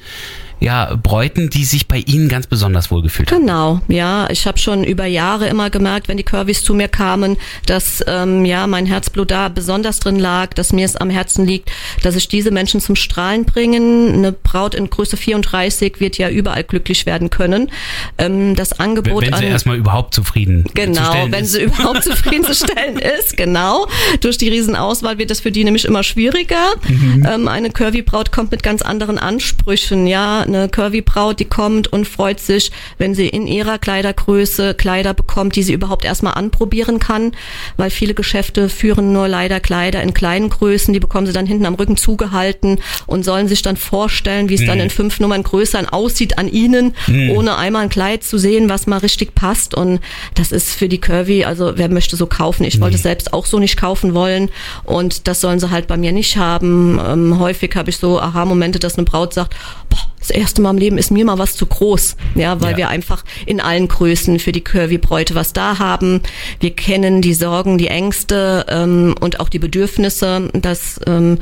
ja, 0.60 0.96
Bräuten, 1.02 1.50
die 1.50 1.64
sich 1.64 1.88
bei 1.88 2.00
Ihnen 2.00 2.28
ganz 2.28 2.48
besonders 2.48 2.92
wohlgefühlt 2.92 3.32
haben. 3.32 3.42
Genau, 3.42 3.82
ja. 3.88 4.30
Ich 4.30 4.46
habe 4.46 4.58
schon 4.58 4.84
über 4.84 5.06
Jahre 5.06 5.48
immer 5.48 5.70
gemerkt, 5.70 6.08
wenn 6.08 6.18
die 6.18 6.24
Curvys 6.24 6.64
zu 6.64 6.74
mir 6.74 6.88
kamen, 6.88 7.38
dass 7.66 8.04
ähm, 8.08 8.44
ja 8.46 8.68
mein 8.68 8.86
Herzblut 8.86 9.32
da 9.32 9.50
besonders 9.50 10.00
drin 10.00 10.20
lag, 10.20 10.54
dass 10.54 10.74
mir 10.74 10.86
es 10.86 10.96
am 10.96 11.10
Herzen 11.10 11.46
liegt, 11.46 11.72
dass 12.04 12.16
ich 12.16 12.28
diese 12.28 12.52
Menschen 12.52 12.82
zum 12.82 12.96
Strahlen 12.96 13.46
bringen. 13.46 14.14
Eine 14.14 14.32
Braut 14.32 14.76
in 14.76 14.90
Größe 14.90 15.18
34 15.18 16.00
wird 16.00 16.18
ja 16.18 16.30
überall 16.30 16.64
glücklich 16.64 17.06
werden 17.06 17.30
können. 17.30 17.72
Ähm, 18.18 18.56
das 18.56 18.80
Angebot 18.80 19.24
Wenn 19.24 19.34
sie 19.34 19.46
an 19.46 19.52
erstmal 19.52 19.78
überhaupt 19.78 20.14
zufrieden 20.14 20.66
Genau, 20.74 21.28
wenn 21.30 21.44
ist. 21.44 21.54
sie 21.54 21.62
überhaupt 21.64 22.04
zufriedenzustellen 22.04 22.98
ist, 23.20 23.38
genau. 23.38 23.88
Durch 24.22 24.38
die 24.38 24.50
Riesenauswahl 24.50 25.18
wird 25.18 25.32
das 25.32 25.40
für 25.40 25.52
die 25.52 25.64
nämlich 25.64 25.86
immer 25.86 26.04
schwieriger. 26.04 26.74
Mhm. 26.88 27.26
Ähm, 27.30 27.48
eine 27.48 27.70
Curvy-Braut 27.70 28.32
kommt 28.32 28.52
mit 28.52 28.64
ganz 28.64 28.82
anderen 28.82 29.18
Ansprüchen, 29.18 30.08
ja. 30.08 30.46
Eine 30.50 30.68
Curvy-Braut, 30.68 31.40
die 31.40 31.46
kommt 31.46 31.88
und 31.94 32.08
freut 32.08 32.40
sich, 32.40 32.72
wenn 32.98 33.14
sie 33.16 33.28
in 33.30 33.48
ihrer 33.48 33.78
Kleidergröße 33.78 34.74
Kleider 34.74 35.14
bekommt, 35.14 35.56
die 35.56 35.64
sie 35.64 35.74
überhaupt 35.74 36.04
erstmal 36.06 36.34
anprobieren 36.34 37.00
kann, 37.00 37.34
weil 37.78 37.90
viele 37.92 38.14
Geschäfte 38.14 38.68
führen 38.70 39.14
nur 39.14 39.28
leider 39.28 39.60
Kleider 39.60 40.02
in 40.02 40.14
kleinen 40.14 40.50
Größen, 40.50 40.94
die 40.94 41.00
bekommen 41.00 41.28
sie 41.28 41.34
dann 41.34 41.46
hinten 41.46 41.66
am 41.66 41.76
Rücken 41.76 41.98
zugehalten 41.98 42.80
und 43.06 43.24
sollen 43.24 43.48
sich 43.48 43.62
dann 43.62 43.78
vorstellen, 43.78 44.50
wie 44.50 44.56
es 44.56 44.66
dann 44.66 44.78
Mhm. 44.80 44.86
in 44.86 44.90
fünf 44.90 45.20
Nummern 45.20 45.44
größer 45.44 45.94
aussieht 45.94 46.38
an 46.38 46.48
ihnen, 46.50 46.96
ohne 47.36 47.58
einmal 47.58 47.84
ein 47.84 47.90
Kleid 47.90 48.24
zu 48.24 48.38
sehen, 48.38 48.70
was 48.70 48.88
mal 48.88 48.98
richtig 48.98 49.36
passt. 49.36 49.76
Und 49.76 50.00
das 50.36 50.52
ist 50.52 50.74
für 50.76 50.90
die 50.90 51.00
Curvy, 51.00 51.46
also 51.46 51.74
wer 51.76 51.90
möchte 51.90 52.16
so 52.16 52.26
kaufen? 52.26 52.64
Ich 52.64 52.82
wollte 52.82 52.96
es 52.96 53.04
selbst 53.04 53.34
auch 53.34 53.46
so 53.46 53.60
nicht 53.60 53.78
kaufen 53.78 54.14
wollen. 54.16 54.50
Und 54.84 55.28
das 55.28 55.42
sollen 55.42 55.60
sie 55.60 55.70
halt 55.70 55.88
bei 55.88 55.98
mir 55.98 56.12
nicht 56.12 56.38
haben. 56.38 57.00
Ähm, 57.06 57.40
häufig 57.40 57.76
habe 57.76 57.90
ich 57.92 57.98
so 57.98 58.20
Aha-Momente, 58.20 58.80
dass 58.80 58.96
eine 58.98 59.06
Braut 59.06 59.34
sagt, 59.34 59.56
boah, 59.90 59.98
das 60.20 60.30
erste 60.30 60.62
Mal 60.62 60.72
im 60.72 60.78
Leben 60.78 60.98
ist 60.98 61.12
mir 61.12 61.24
mal 61.26 61.38
was 61.38 61.56
zu 61.56 61.66
groß. 61.66 62.16
Ja, 62.36 62.60
weil 62.62 62.72
Ja. 62.72 62.78
wir 62.78 62.90
einfach 62.90 63.24
in 63.46 63.62
allen 63.62 63.88
Größen 63.88 64.40
für 64.40 64.52
die 64.52 64.64
Curvy-Bräute 64.64 65.34
was 65.36 65.54
da 65.54 65.80
haben. 65.80 66.22
Wir 66.60 66.72
kennen 66.76 67.22
die 67.22 67.34
Sorgen, 67.34 67.78
die 67.78 67.88
Ängste 67.88 68.66
ähm, 68.70 69.16
und 69.20 69.40
auch 69.40 69.50
die 69.50 69.60
Bedürfnisse, 69.60 70.50
dass 70.54 71.00
ähm, 71.08 71.40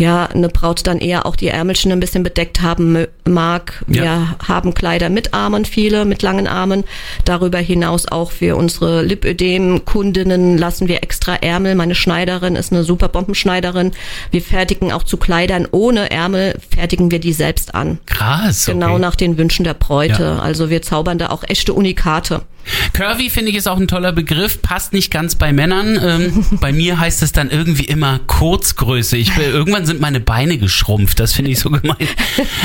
ja 0.00 0.26
eine 0.26 0.48
Braut 0.48 0.86
dann 0.86 0.98
eher 0.98 1.26
auch 1.26 1.36
die 1.36 1.48
Ärmelchen 1.48 1.92
ein 1.92 2.00
bisschen 2.00 2.22
bedeckt 2.22 2.62
haben 2.62 3.06
mag. 3.24 3.84
Ja. 3.86 4.02
Wir 4.02 4.36
haben 4.48 4.74
Kleider 4.74 5.08
mit 5.08 5.34
Armen, 5.34 5.64
viele 5.64 6.04
mit 6.04 6.22
langen 6.22 6.46
Armen. 6.46 6.84
Darüber 7.24 7.58
hinaus 7.58 8.06
auch 8.08 8.30
für 8.30 8.56
unsere 8.56 9.02
Lipödem-Kundinnen 9.02 10.58
lassen 10.58 10.88
wir 10.88 11.02
extra 11.02 11.36
Ärmel. 11.36 11.74
Meine 11.74 11.94
Schneiderin 11.94 12.56
ist 12.56 12.72
eine 12.72 12.84
super 12.84 13.08
Bombenschneiderin. 13.08 13.92
Wir 14.30 14.42
fertigen 14.42 14.92
auch 14.92 15.02
zu 15.02 15.16
Kleidern 15.16 15.68
ohne 15.70 16.10
Ärmel, 16.10 16.58
fertigen 16.74 17.10
wir 17.10 17.20
die 17.20 17.32
selbst 17.32 17.74
an. 17.74 17.98
Krass. 18.06 18.68
Okay. 18.68 18.78
Genau 18.78 18.98
nach 18.98 19.14
den 19.14 19.38
Wünschen 19.38 19.64
der 19.64 19.74
Bräute. 19.74 20.22
Ja. 20.22 20.38
Also 20.38 20.70
wir 20.70 20.82
zaubern 20.82 21.18
da 21.18 21.28
auch 21.28 21.44
echte 21.46 21.72
Unikate. 21.72 22.42
Curvy 22.92 23.30
finde 23.30 23.50
ich 23.50 23.56
ist 23.56 23.68
auch 23.68 23.78
ein 23.78 23.88
toller 23.88 24.12
Begriff, 24.12 24.60
passt 24.62 24.92
nicht 24.92 25.10
ganz 25.10 25.34
bei 25.34 25.52
Männern. 25.52 25.98
Ähm, 26.02 26.44
bei 26.60 26.72
mir 26.72 26.98
heißt 26.98 27.22
es 27.22 27.32
dann 27.32 27.50
irgendwie 27.50 27.84
immer 27.84 28.20
Kurzgröße. 28.26 29.16
Ich, 29.16 29.36
irgendwann 29.36 29.86
sind 29.86 30.00
meine 30.00 30.20
Beine 30.20 30.58
geschrumpft, 30.58 31.20
das 31.20 31.32
finde 31.32 31.50
ich 31.50 31.58
so 31.60 31.70
gemein. 31.70 31.96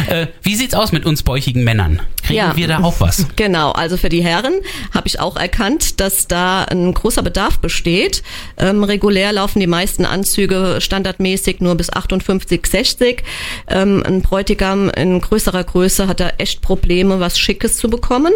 Äh, 0.07 0.27
wie 0.43 0.55
sieht's 0.55 0.73
aus 0.75 0.91
mit 0.91 1.05
uns 1.05 1.23
bäuchigen 1.23 1.63
Männern? 1.63 2.01
Kriegen 2.23 2.35
Ja. 2.37 2.55
wir 2.55 2.67
da 2.67 2.79
auch 2.79 2.99
was? 2.99 3.25
Genau, 3.35 3.71
also 3.71 3.97
für 3.97 4.09
die 4.09 4.23
Herren 4.23 4.53
habe 4.93 5.07
ich 5.07 5.19
auch 5.19 5.35
erkannt, 5.35 5.99
dass 5.99 6.27
da 6.27 6.63
ein 6.65 6.93
großer 6.93 7.23
Bedarf 7.23 7.57
besteht. 7.59 8.23
Ähm, 8.57 8.83
regulär 8.83 9.31
laufen 9.33 9.59
die 9.59 9.67
meisten 9.67 10.05
Anzüge 10.05 10.77
standardmäßig 10.79 11.57
nur 11.61 11.75
bis 11.75 11.91
58, 11.91 12.65
60. 12.65 13.23
Ähm, 13.67 14.03
ein 14.05 14.21
Bräutigam 14.21 14.89
in 14.89 15.19
größerer 15.21 15.63
Größe 15.63 16.07
hat 16.07 16.19
da 16.19 16.29
echt 16.37 16.61
Probleme, 16.61 17.19
was 17.19 17.39
Schickes 17.39 17.77
zu 17.77 17.89
bekommen. 17.89 18.33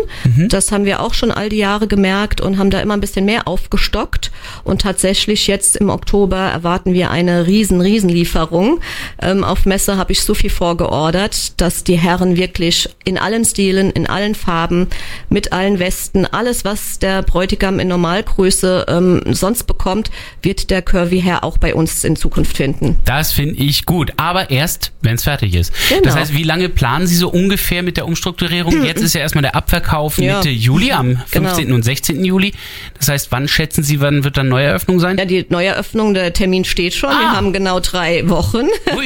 Das 0.49 0.71
haben 0.71 0.85
wir 0.85 1.01
auch 1.01 1.13
schon 1.13 1.31
all 1.31 1.48
die 1.49 1.57
Jahre 1.57 1.87
gemerkt 1.87 2.41
und 2.41 2.57
haben 2.57 2.69
da 2.69 2.79
immer 2.79 2.93
ein 2.93 3.01
bisschen 3.01 3.25
mehr 3.25 3.47
aufgestockt. 3.47 4.31
Und 4.63 4.81
tatsächlich 4.81 5.47
jetzt 5.47 5.75
im 5.75 5.89
Oktober 5.89 6.37
erwarten 6.37 6.93
wir 6.93 7.11
eine 7.11 7.47
riesen, 7.47 7.81
riesen 7.81 8.09
Lieferung. 8.09 8.79
Ähm, 9.21 9.43
auf 9.43 9.65
Messe 9.65 9.97
habe 9.97 10.11
ich 10.11 10.21
so 10.21 10.33
viel 10.33 10.49
vorgeordert, 10.49 11.59
dass 11.59 11.83
die 11.83 11.97
Herren 11.97 12.37
wirklich 12.37 12.89
in 13.05 13.17
allen 13.17 13.45
Stilen, 13.45 13.91
in 13.91 14.07
allen 14.07 14.35
Farben, 14.35 14.87
mit 15.29 15.51
allen 15.53 15.79
Westen, 15.79 16.25
alles, 16.25 16.65
was 16.65 16.99
der 16.99 17.21
Bräutigam 17.21 17.79
in 17.79 17.87
Normalgröße 17.87 18.85
ähm, 18.87 19.21
sonst 19.27 19.63
bekommt, 19.63 20.11
wird 20.41 20.69
der 20.69 20.81
Curvy-Herr 20.81 21.43
auch 21.43 21.57
bei 21.57 21.73
uns 21.75 22.03
in 22.03 22.15
Zukunft 22.15 22.57
finden. 22.57 22.97
Das 23.05 23.31
finde 23.31 23.55
ich 23.55 23.85
gut, 23.85 24.13
aber 24.17 24.49
erst, 24.49 24.91
wenn 25.01 25.15
es 25.15 25.23
fertig 25.23 25.55
ist. 25.55 25.73
Genau. 25.89 26.01
Das 26.03 26.15
heißt, 26.15 26.33
wie 26.33 26.43
lange 26.43 26.69
planen 26.69 27.07
Sie 27.07 27.15
so 27.15 27.29
ungefähr 27.29 27.83
mit 27.83 27.97
der 27.97 28.05
Umstrukturierung? 28.05 28.83
Jetzt 28.85 29.01
ist 29.01 29.13
ja 29.13 29.21
erstmal 29.21 29.41
der 29.41 29.55
Abverkauf 29.55 30.17
Ja. 30.17 30.37
Mitte 30.37 30.49
Juli, 30.49 30.91
am 30.91 31.21
Genau. 31.39 31.55
15. 31.55 31.73
und 31.73 31.83
16. 31.83 32.23
Juli. 32.23 32.53
Das 32.97 33.09
heißt, 33.09 33.31
wann 33.31 33.47
schätzen 33.47 33.83
Sie, 33.83 34.01
wann 34.01 34.23
wird 34.23 34.37
dann 34.37 34.49
Neueröffnung 34.49 34.99
sein? 34.99 35.17
Ja, 35.17 35.25
die 35.25 35.45
Neueröffnung, 35.49 36.13
der 36.13 36.33
Termin 36.33 36.65
steht 36.65 36.93
schon. 36.93 37.09
Ah. 37.09 37.19
Wir 37.19 37.31
haben 37.31 37.53
genau 37.53 37.79
drei 37.79 38.27
Wochen. 38.29 38.67
Ui, 38.95 39.05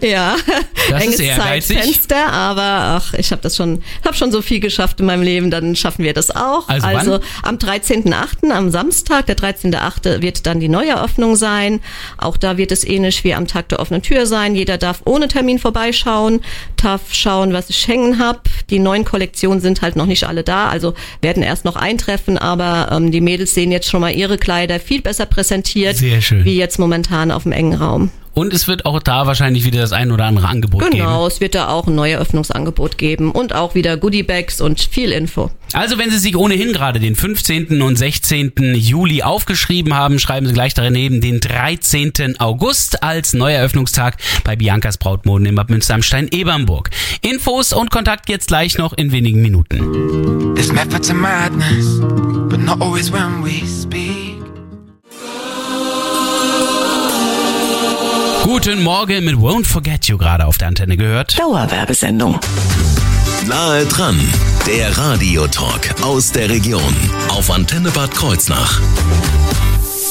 ja, 0.08 0.36
Das 0.90 1.02
enges 1.02 1.20
ist 1.20 1.26
ehrgeizig. 1.26 1.76
Zeitfenster, 1.76 2.32
aber 2.32 2.62
ach, 2.62 3.14
ich 3.14 3.32
habe 3.32 3.42
das 3.42 3.56
schon, 3.56 3.82
habe 4.04 4.16
schon 4.16 4.32
so 4.32 4.42
viel 4.42 4.60
geschafft 4.60 5.00
in 5.00 5.06
meinem 5.06 5.22
Leben, 5.22 5.50
dann 5.50 5.76
schaffen 5.76 6.04
wir 6.04 6.12
das 6.12 6.30
auch. 6.30 6.68
Also 6.68 7.12
wann? 7.12 7.20
am 7.42 7.56
13.8., 7.56 8.50
am 8.50 8.70
Samstag, 8.70 9.26
der 9.26 9.36
13.8. 9.36 10.22
wird 10.22 10.46
dann 10.46 10.60
die 10.60 10.68
Neueröffnung 10.68 11.36
sein. 11.36 11.80
Auch 12.18 12.36
da 12.36 12.56
wird 12.56 12.72
es 12.72 12.84
ähnlich 12.84 13.24
wie 13.24 13.34
am 13.34 13.46
Tag 13.46 13.68
der 13.68 13.80
offenen 13.80 14.02
Tür 14.02 14.26
sein. 14.26 14.54
Jeder 14.54 14.78
darf 14.78 15.02
ohne 15.04 15.28
Termin 15.28 15.58
vorbeischauen, 15.58 16.40
darf 16.80 17.12
schauen, 17.12 17.52
was 17.52 17.70
ich 17.70 17.86
hängen 17.88 18.18
habe. 18.18 18.40
Die 18.70 18.78
neuen 18.78 19.04
Kollektionen 19.04 19.60
sind 19.60 19.82
halt 19.82 19.96
noch 19.96 20.06
nicht 20.06 20.24
alle 20.24 20.42
da, 20.42 20.68
also 20.68 20.94
werden 21.20 21.42
erst 21.42 21.63
noch 21.64 21.76
eintreffen, 21.76 22.38
aber 22.38 22.88
ähm, 22.92 23.10
die 23.10 23.20
Mädels 23.20 23.54
sehen 23.54 23.70
jetzt 23.72 23.88
schon 23.88 24.00
mal 24.00 24.10
ihre 24.14 24.38
Kleider 24.38 24.80
viel 24.80 25.02
besser 25.02 25.26
präsentiert, 25.26 25.96
Sehr 25.96 26.20
schön. 26.20 26.44
wie 26.44 26.56
jetzt 26.56 26.78
momentan 26.78 27.30
auf 27.30 27.44
dem 27.44 27.52
engen 27.52 27.74
Raum. 27.74 28.10
Und 28.34 28.52
es 28.52 28.66
wird 28.66 28.84
auch 28.84 29.00
da 29.00 29.26
wahrscheinlich 29.26 29.64
wieder 29.64 29.80
das 29.80 29.92
ein 29.92 30.10
oder 30.10 30.24
andere 30.24 30.48
Angebot 30.48 30.82
geben. 30.82 30.96
Genau, 30.96 31.26
es 31.26 31.40
wird 31.40 31.54
da 31.54 31.68
auch 31.68 31.86
ein 31.86 31.94
Neueröffnungsangebot 31.94 32.98
geben 32.98 33.30
und 33.30 33.54
auch 33.54 33.74
wieder 33.74 33.96
Goodiebags 33.96 34.60
und 34.60 34.80
viel 34.80 35.12
Info. 35.12 35.50
Also 35.72 35.98
wenn 35.98 36.10
Sie 36.10 36.18
sich 36.18 36.36
ohnehin 36.36 36.72
gerade 36.72 37.00
den 37.00 37.16
15. 37.16 37.80
und 37.82 37.96
16. 37.96 38.52
Juli 38.74 39.22
aufgeschrieben 39.22 39.94
haben, 39.94 40.18
schreiben 40.18 40.46
Sie 40.46 40.52
gleich 40.52 40.74
daneben 40.74 41.20
den 41.20 41.40
13. 41.40 42.38
August 42.38 43.02
als 43.02 43.34
Neueröffnungstag 43.34 44.16
bei 44.44 44.56
Biancas 44.56 44.98
Brautmoden 44.98 45.46
in 45.46 45.54
Bad 45.54 45.70
Münster 45.70 45.94
am 45.94 46.02
Stein-Ebernburg. 46.02 46.90
Infos 47.22 47.72
und 47.72 47.90
Kontakt 47.90 48.28
jetzt 48.28 48.48
gleich 48.48 48.78
noch 48.78 48.92
in 48.92 49.12
wenigen 49.12 49.42
Minuten. 49.42 50.54
Guten 58.64 58.82
Morgen 58.82 59.26
mit 59.26 59.34
Won't 59.34 59.66
Forget 59.66 60.06
You 60.06 60.16
gerade 60.16 60.46
auf 60.46 60.56
der 60.56 60.68
Antenne 60.68 60.96
gehört. 60.96 61.38
Dauerwerbesendung. 61.38 62.40
Nahe 63.46 63.84
dran, 63.84 64.18
der 64.66 64.96
Radiotalk 64.96 66.02
aus 66.02 66.32
der 66.32 66.48
Region 66.48 66.96
auf 67.28 67.50
Antenne 67.50 67.90
Bad 67.90 68.12
Kreuznach. 68.12 68.80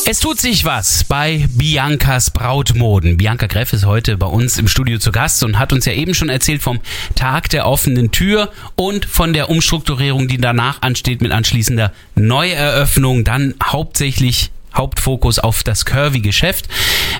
Es 0.05 0.19
tut 0.19 0.39
sich 0.39 0.65
was 0.65 1.03
bei 1.03 1.47
Biancas 1.49 2.29
Brautmoden. 2.29 3.17
Bianca 3.17 3.47
Greff 3.47 3.73
ist 3.73 3.87
heute 3.87 4.17
bei 4.17 4.27
uns 4.27 4.59
im 4.59 4.67
Studio 4.67 4.99
zu 4.99 5.11
Gast 5.11 5.43
und 5.43 5.57
hat 5.57 5.73
uns 5.73 5.85
ja 5.85 5.93
eben 5.93 6.13
schon 6.13 6.29
erzählt 6.29 6.61
vom 6.61 6.79
Tag 7.15 7.49
der 7.49 7.65
offenen 7.65 8.11
Tür 8.11 8.51
und 8.75 9.05
von 9.05 9.33
der 9.33 9.49
Umstrukturierung, 9.49 10.27
die 10.27 10.37
danach 10.37 10.83
ansteht 10.83 11.23
mit 11.23 11.31
anschließender 11.31 11.91
Neueröffnung, 12.13 13.23
dann 13.23 13.55
hauptsächlich 13.63 14.51
Hauptfokus 14.73 15.39
auf 15.39 15.63
das 15.63 15.85
Curvy-Geschäft. 15.85 16.67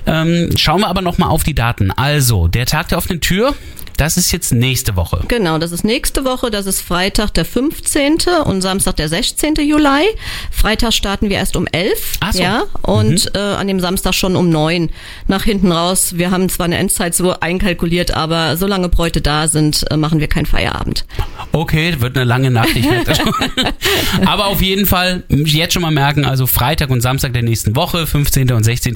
Ähm, 0.06 0.50
schauen 0.56 0.80
wir 0.80 0.88
aber 0.88 1.02
nochmal 1.02 1.30
auf 1.30 1.42
die 1.42 1.54
Daten. 1.54 1.90
Also, 1.90 2.48
der 2.48 2.66
Tag 2.66 2.88
der 2.88 2.98
offenen 2.98 3.20
Tür, 3.20 3.54
das 3.96 4.16
ist 4.16 4.32
jetzt 4.32 4.52
nächste 4.52 4.96
Woche. 4.96 5.24
Genau, 5.28 5.58
das 5.58 5.72
ist 5.72 5.84
nächste 5.84 6.24
Woche, 6.24 6.50
das 6.50 6.66
ist 6.66 6.80
Freitag 6.80 7.32
der 7.34 7.44
15. 7.44 8.16
und 8.44 8.60
Samstag 8.60 8.96
der 8.96 9.08
16. 9.08 9.54
Juli. 9.56 10.06
Freitag 10.50 10.92
starten 10.92 11.30
wir 11.30 11.36
erst 11.36 11.56
um 11.56 11.66
11. 11.66 11.92
Ach 12.20 12.32
so. 12.32 12.42
Ja, 12.42 12.64
und 12.82 13.30
äh, 13.34 13.38
an 13.38 13.68
dem 13.68 13.80
Samstag 13.80 14.14
schon 14.14 14.36
um 14.36 14.50
9. 14.50 14.90
Nach 15.28 15.44
hinten 15.44 15.72
raus. 15.72 16.14
Wir 16.16 16.30
haben 16.30 16.48
zwar 16.48 16.66
eine 16.66 16.76
Endzeit 16.76 17.14
so 17.14 17.38
einkalkuliert, 17.38 18.14
aber 18.14 18.56
solange 18.56 18.88
Bräute 18.88 19.20
da 19.20 19.48
sind, 19.48 19.84
äh, 19.90 19.96
machen 19.96 20.20
wir 20.20 20.28
keinen 20.28 20.46
Feierabend. 20.46 21.04
Okay, 21.52 22.00
wird 22.00 22.16
eine 22.16 22.24
lange 22.24 22.50
Nacht. 22.50 22.74
Ich 22.74 22.88
merke 22.88 23.04
das 23.06 23.18
schon. 23.18 23.32
Aber 24.26 24.46
auf 24.46 24.60
jeden 24.60 24.86
Fall 24.86 25.22
jetzt 25.28 25.74
schon 25.74 25.82
mal 25.82 25.90
merken, 25.90 26.24
also 26.24 26.46
Freitag 26.46 26.90
und 26.90 27.00
Samstag 27.00 27.32
der 27.32 27.42
nächsten 27.42 27.76
Woche, 27.76 28.06
15. 28.06 28.52
und 28.52 28.64
16. 28.64 28.94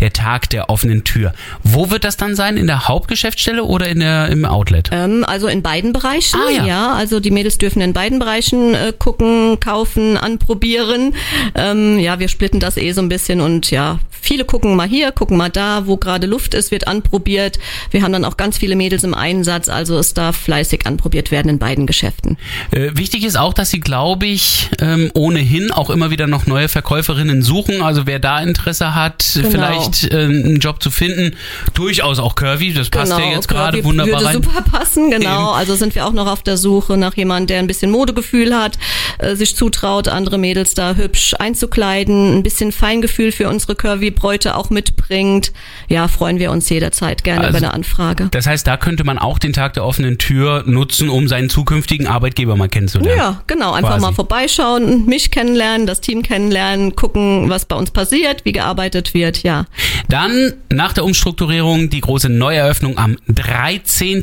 der 0.00 0.12
Tag 0.12 0.50
der 0.50 0.70
offenen 0.70 1.04
Tür. 1.04 1.32
Wo 1.62 1.90
wird 1.90 2.04
das 2.04 2.16
dann 2.16 2.34
sein? 2.34 2.56
In 2.56 2.66
der 2.66 2.88
Hauptgeschäftsstelle 2.88 3.62
oder 3.64 3.88
in 3.88 4.00
der, 4.00 4.28
im 4.28 4.39
im 4.40 4.44
Outlet? 4.46 4.88
Ähm, 4.92 5.24
also 5.26 5.46
in 5.46 5.62
beiden 5.62 5.92
Bereichen, 5.92 6.38
Ah, 6.46 6.50
ja. 6.50 6.64
ja. 6.66 6.92
Also 6.94 7.20
die 7.20 7.30
Mädels 7.30 7.58
dürfen 7.58 7.80
in 7.82 7.92
beiden 7.92 8.18
Bereichen 8.18 8.74
äh, 8.74 8.92
gucken, 8.98 9.58
kaufen, 9.60 10.16
anprobieren. 10.16 11.14
Ähm, 11.54 11.98
ja, 11.98 12.18
wir 12.18 12.28
splitten 12.28 12.60
das 12.60 12.76
eh 12.76 12.92
so 12.92 13.00
ein 13.02 13.08
bisschen 13.08 13.40
und 13.40 13.70
ja, 13.70 13.98
viele 14.22 14.44
gucken 14.44 14.76
mal 14.76 14.88
hier, 14.88 15.12
gucken 15.12 15.36
mal 15.36 15.48
da, 15.50 15.86
wo 15.86 15.96
gerade 15.96 16.26
Luft 16.26 16.54
ist, 16.54 16.70
wird 16.70 16.86
anprobiert. 16.88 17.58
Wir 17.90 18.02
haben 18.02 18.12
dann 18.12 18.24
auch 18.24 18.36
ganz 18.36 18.58
viele 18.58 18.76
Mädels 18.76 19.04
im 19.04 19.14
Einsatz, 19.14 19.68
also 19.68 19.98
es 19.98 20.14
darf 20.14 20.36
fleißig 20.36 20.86
anprobiert 20.86 21.30
werden 21.30 21.48
in 21.48 21.58
beiden 21.58 21.86
Geschäften. 21.86 22.36
Äh, 22.70 22.90
wichtig 22.94 23.24
ist 23.24 23.36
auch, 23.38 23.54
dass 23.54 23.70
sie, 23.70 23.80
glaube 23.80 24.26
ich, 24.26 24.68
ähm, 24.80 25.10
ohnehin 25.14 25.70
auch 25.72 25.90
immer 25.90 26.10
wieder 26.10 26.26
noch 26.26 26.46
neue 26.46 26.68
Verkäuferinnen 26.68 27.42
suchen. 27.42 27.82
Also 27.82 28.06
wer 28.06 28.18
da 28.18 28.40
Interesse 28.40 28.94
hat, 28.94 29.24
Genau. 29.34 29.48
vielleicht 29.50 30.12
äh, 30.12 30.16
einen 30.24 30.58
Job 30.60 30.82
zu 30.82 30.90
finden, 30.90 31.36
durchaus 31.74 32.18
auch 32.18 32.34
Curvy, 32.34 32.72
das 32.74 32.90
passt 32.90 33.12
ja 33.12 33.18
jetzt 33.30 33.48
gerade 33.48 33.78
Curvy 33.78 33.84
wunderbar 33.84 34.14
Würde 34.20 34.24
rein. 34.26 34.29
Super 34.32 34.62
passen, 34.62 35.10
genau. 35.10 35.50
Also 35.52 35.74
sind 35.74 35.94
wir 35.94 36.06
auch 36.06 36.12
noch 36.12 36.26
auf 36.26 36.42
der 36.42 36.56
Suche 36.56 36.96
nach 36.96 37.14
jemandem, 37.16 37.46
der 37.48 37.58
ein 37.60 37.66
bisschen 37.66 37.90
Modegefühl 37.90 38.54
hat, 38.56 38.78
äh, 39.18 39.34
sich 39.36 39.56
zutraut, 39.56 40.08
andere 40.08 40.38
Mädels 40.38 40.74
da 40.74 40.94
hübsch 40.94 41.34
einzukleiden, 41.38 42.38
ein 42.38 42.42
bisschen 42.42 42.72
Feingefühl 42.72 43.32
für 43.32 43.48
unsere 43.48 43.74
Curvy-Bräute 43.74 44.56
auch 44.56 44.70
mitbringt. 44.70 45.52
Ja, 45.88 46.08
freuen 46.08 46.38
wir 46.38 46.50
uns 46.50 46.68
jederzeit 46.68 47.24
gerne 47.24 47.46
Also- 47.46 47.50
über 47.58 47.66
eine 47.66 47.74
Anfrage. 47.74 48.28
Das 48.30 48.46
heißt, 48.46 48.66
da 48.66 48.76
könnte 48.76 49.04
man 49.04 49.18
auch 49.18 49.38
den 49.38 49.52
Tag 49.52 49.74
der 49.74 49.84
offenen 49.84 50.18
Tür 50.18 50.62
nutzen, 50.66 51.08
um 51.08 51.28
seinen 51.28 51.48
zukünftigen 51.50 52.06
Arbeitgeber 52.06 52.56
mal 52.56 52.68
kennenzulernen. 52.68 53.16
Ja, 53.18 53.42
genau. 53.46 53.72
Einfach 53.72 53.90
Quasi. 53.90 54.02
mal 54.02 54.12
vorbeischauen, 54.12 55.06
mich 55.06 55.30
kennenlernen, 55.30 55.86
das 55.86 56.00
Team 56.00 56.22
kennenlernen, 56.22 56.96
gucken, 56.96 57.48
was 57.50 57.64
bei 57.64 57.76
uns 57.76 57.90
passiert, 57.90 58.44
wie 58.44 58.52
gearbeitet 58.52 59.14
wird, 59.14 59.42
ja. 59.42 59.66
Dann 60.08 60.54
nach 60.70 60.92
der 60.92 61.04
Umstrukturierung 61.04 61.90
die 61.90 62.00
große 62.00 62.28
Neueröffnung 62.28 62.98
am 62.98 63.16
13. 63.28 64.19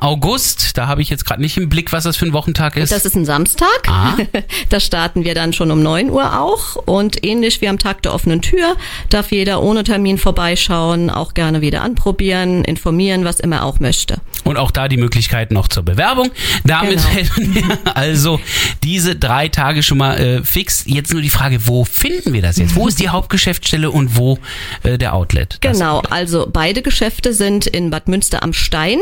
August. 0.00 0.76
Da 0.76 0.86
habe 0.86 1.02
ich 1.02 1.10
jetzt 1.10 1.24
gerade 1.26 1.40
nicht 1.40 1.56
im 1.56 1.68
Blick, 1.68 1.92
was 1.92 2.04
das 2.04 2.16
für 2.16 2.26
ein 2.26 2.32
Wochentag 2.32 2.76
ist. 2.76 2.92
Das 2.92 3.04
ist 3.04 3.16
ein 3.16 3.24
Samstag. 3.24 3.68
Ah. 3.88 4.16
Da 4.68 4.78
starten 4.78 5.24
wir 5.24 5.34
dann 5.34 5.52
schon 5.52 5.70
um 5.70 5.82
9 5.82 6.10
Uhr 6.10 6.40
auch. 6.40 6.76
Und 6.76 7.24
ähnlich 7.24 7.60
wie 7.60 7.68
am 7.68 7.78
Tag 7.78 8.02
der 8.02 8.14
offenen 8.14 8.40
Tür 8.40 8.76
darf 9.08 9.32
jeder 9.32 9.62
ohne 9.62 9.82
Termin 9.84 10.18
vorbeischauen, 10.18 11.10
auch 11.10 11.34
gerne 11.34 11.60
wieder 11.60 11.82
anprobieren, 11.82 12.64
informieren, 12.64 13.24
was 13.24 13.40
immer 13.40 13.56
er 13.56 13.64
auch 13.64 13.80
möchte. 13.80 14.18
Und 14.44 14.56
auch 14.56 14.70
da 14.70 14.88
die 14.88 14.96
Möglichkeit 14.96 15.50
noch 15.50 15.68
zur 15.68 15.82
Bewerbung. 15.82 16.30
Damit 16.64 16.90
Genau. 16.98 17.08
hätten 17.08 17.54
wir 17.54 17.96
also 17.96 18.40
diese 18.84 19.16
drei 19.16 19.48
Tage 19.48 19.82
schon 19.82 19.98
mal 19.98 20.18
äh, 20.18 20.44
fix. 20.44 20.84
Jetzt 20.86 21.12
nur 21.12 21.22
die 21.22 21.30
Frage, 21.30 21.66
wo 21.66 21.84
finden 21.84 22.32
wir 22.32 22.42
das 22.42 22.56
jetzt? 22.58 22.74
Wo 22.74 22.88
ist 22.88 23.00
die 23.00 23.08
Hauptgeschäftsstelle 23.10 23.90
und 23.90 24.16
wo 24.16 24.38
äh, 24.82 24.98
der 24.98 25.14
Outlet? 25.14 25.58
Genau, 25.60 26.00
also 26.10 26.48
beide 26.50 26.82
Geschäfte 26.82 27.32
sind 27.34 27.66
in 27.66 27.90
Bad 27.90 28.08
Münster 28.08 28.42
am 28.42 28.52
Stein. 28.52 28.98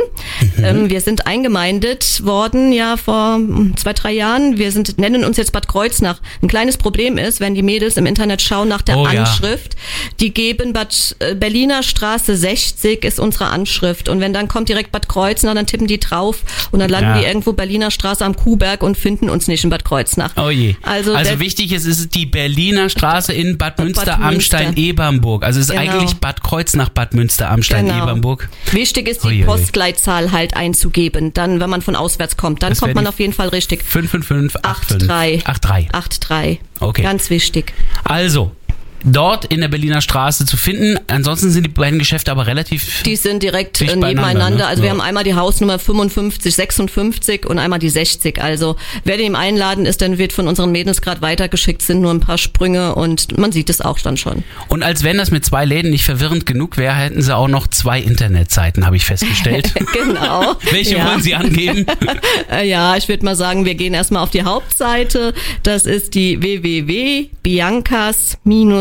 Mhm. 0.56 0.64
Ähm, 0.64 0.90
wir 0.90 1.00
sind 1.00 1.26
eingemeindet 1.26 2.24
worden 2.24 2.72
ja 2.72 2.96
vor 2.96 3.36
hm, 3.36 3.76
zwei, 3.76 3.92
drei 3.92 4.12
Jahren. 4.12 4.58
Wir 4.58 4.72
sind, 4.72 4.98
nennen 4.98 5.24
uns 5.24 5.36
jetzt 5.36 5.52
Bad 5.52 5.68
Kreuznach. 5.68 6.20
Ein 6.42 6.48
kleines 6.48 6.76
Problem 6.76 7.18
ist, 7.18 7.40
wenn 7.40 7.54
die 7.54 7.62
Mädels 7.62 7.96
im 7.96 8.06
Internet 8.06 8.42
schauen 8.42 8.68
nach 8.68 8.82
der 8.82 8.98
Oh 8.98 9.06
ja. 9.08 9.22
Anschrift, 9.24 9.76
die 10.20 10.32
geben 10.32 10.72
Bad 10.72 11.16
äh, 11.20 11.34
Berliner 11.34 11.82
Straße 11.82 12.36
60 12.36 13.04
ist 13.04 13.18
unsere 13.20 13.46
Anschrift. 13.46 14.08
Und 14.08 14.20
wenn 14.20 14.32
dann 14.32 14.48
kommt 14.48 14.68
direkt 14.68 14.92
Bad 14.92 15.08
Kreuznach, 15.08 15.54
dann 15.54 15.66
tippen 15.66 15.86
die 15.86 15.98
drauf 16.00 16.42
und 16.70 16.80
dann 16.80 16.90
landen 16.90 17.10
Ja. 17.10 17.18
die 17.20 17.24
irgendwo 17.24 17.52
Berliner 17.52 17.90
Straße 17.90 18.24
am 18.24 18.36
Kuhberg 18.36 18.82
und 18.82 18.96
finden 18.96 19.30
uns 19.30 19.48
nicht 19.48 19.64
in 19.64 19.70
Bad 19.70 19.84
Kreuznach. 19.84 20.32
Oh 20.36 20.50
je. 20.50 20.74
Also, 20.82 21.14
Also, 21.14 21.38
wichtig 21.40 21.72
ist, 21.72 21.86
es 21.86 21.98
ist 22.00 22.14
die 22.14 22.26
Berliner 22.26 22.88
Straße 22.88 23.32
in 23.32 23.58
Bad 23.58 23.78
Münster 23.78 24.14
am 24.20 24.30
Münster. 24.34 24.58
Stein 24.58 24.76
Ebernburg. 24.76 25.44
Also 25.44 25.60
es 25.60 25.68
ist 25.70 25.76
Genau. 25.78 25.92
eigentlich 25.92 26.14
Bad 26.16 26.42
Kreuznach 26.42 26.88
Bad 26.90 27.14
Münster 27.14 27.50
am 27.50 27.62
Stein 27.62 27.86
Genau. 27.86 28.02
Ebernburg. 28.02 28.48
Wichtig 28.72 29.08
ist, 29.08 29.22
die 29.24 29.28
Uiuiui. 29.28 29.46
Halt 30.32 30.54
einzugeben. 30.56 31.32
Dann, 31.34 31.60
wenn 31.60 31.70
man 31.70 31.82
von 31.82 31.96
auswärts 31.96 32.36
kommt, 32.36 32.62
dann 32.62 32.70
Das 32.70 32.80
kommt 32.80 32.94
man 32.94 33.06
auf 33.06 33.18
jeden 33.20 33.32
Fall 33.32 33.48
richtig. 33.48 33.82
55585. 33.82 35.08
83. 35.08 35.88
83. 35.90 35.90
8-3. 35.92 36.58
Okay. 36.80 37.02
Ganz 37.02 37.30
wichtig. 37.30 37.72
Also, 38.04 38.52
dort 39.04 39.44
in 39.46 39.60
der 39.60 39.68
Berliner 39.68 40.00
Straße 40.00 40.46
zu 40.46 40.56
finden. 40.56 40.98
Ansonsten 41.06 41.50
sind 41.50 41.64
die 41.64 41.70
beiden 41.70 41.98
Geschäfte 41.98 42.30
aber 42.30 42.46
relativ 42.46 43.02
Die 43.04 43.16
sind 43.16 43.42
direkt 43.42 43.80
äh, 43.80 43.86
nebeneinander. 43.94 44.50
ne? 44.50 44.66
Also 44.66 44.82
wir 44.82 44.88
Ja. 44.88 44.92
haben 44.94 45.00
einmal 45.00 45.24
die 45.24 45.34
Hausnummer 45.34 45.78
55, 45.78 46.54
56 46.54 47.46
und 47.46 47.58
einmal 47.58 47.78
die 47.78 47.88
60. 47.90 48.40
Also 48.42 48.76
wer 49.04 49.16
dem 49.16 49.34
einladen 49.34 49.86
ist, 49.86 50.02
dann 50.02 50.18
wird 50.18 50.32
von 50.32 50.48
unseren 50.48 50.72
Mädels 50.72 51.02
gerade 51.02 51.22
weitergeschickt, 51.22 51.82
sind 51.82 52.00
nur 52.00 52.12
ein 52.12 52.20
paar 52.20 52.38
Sprünge 52.38 52.94
und 52.94 53.38
man 53.38 53.52
sieht 53.52 53.70
es 53.70 53.80
auch 53.80 53.98
dann 54.00 54.16
schon. 54.16 54.44
Und 54.68 54.82
als 54.82 55.02
wenn 55.04 55.18
das 55.18 55.30
mit 55.30 55.44
zwei 55.44 55.64
Läden 55.64 55.90
nicht 55.90 56.04
verwirrend 56.04 56.46
genug 56.46 56.76
wäre, 56.76 56.94
hätten 56.94 57.22
sie 57.22 57.34
auch 57.36 57.48
noch 57.48 57.66
zwei 57.68 58.00
Internetseiten, 58.00 58.84
habe 58.86 58.96
ich 58.96 59.04
festgestellt. 59.04 59.72
Genau. 59.92 60.54
Welche 60.70 60.96
Ja. 60.98 61.06
wollen 61.06 61.22
Sie 61.22 61.34
angeben? 61.34 61.86
Äh, 62.50 62.68
Ja, 62.68 62.96
ich 62.96 63.08
würde 63.08 63.24
mal 63.24 63.36
sagen, 63.36 63.64
wir 63.64 63.74
gehen 63.74 63.94
erstmal 63.94 64.22
auf 64.22 64.30
die 64.30 64.42
Hauptseite. 64.42 65.34
Das 65.62 65.86
ist 65.86 66.14
die 66.14 66.42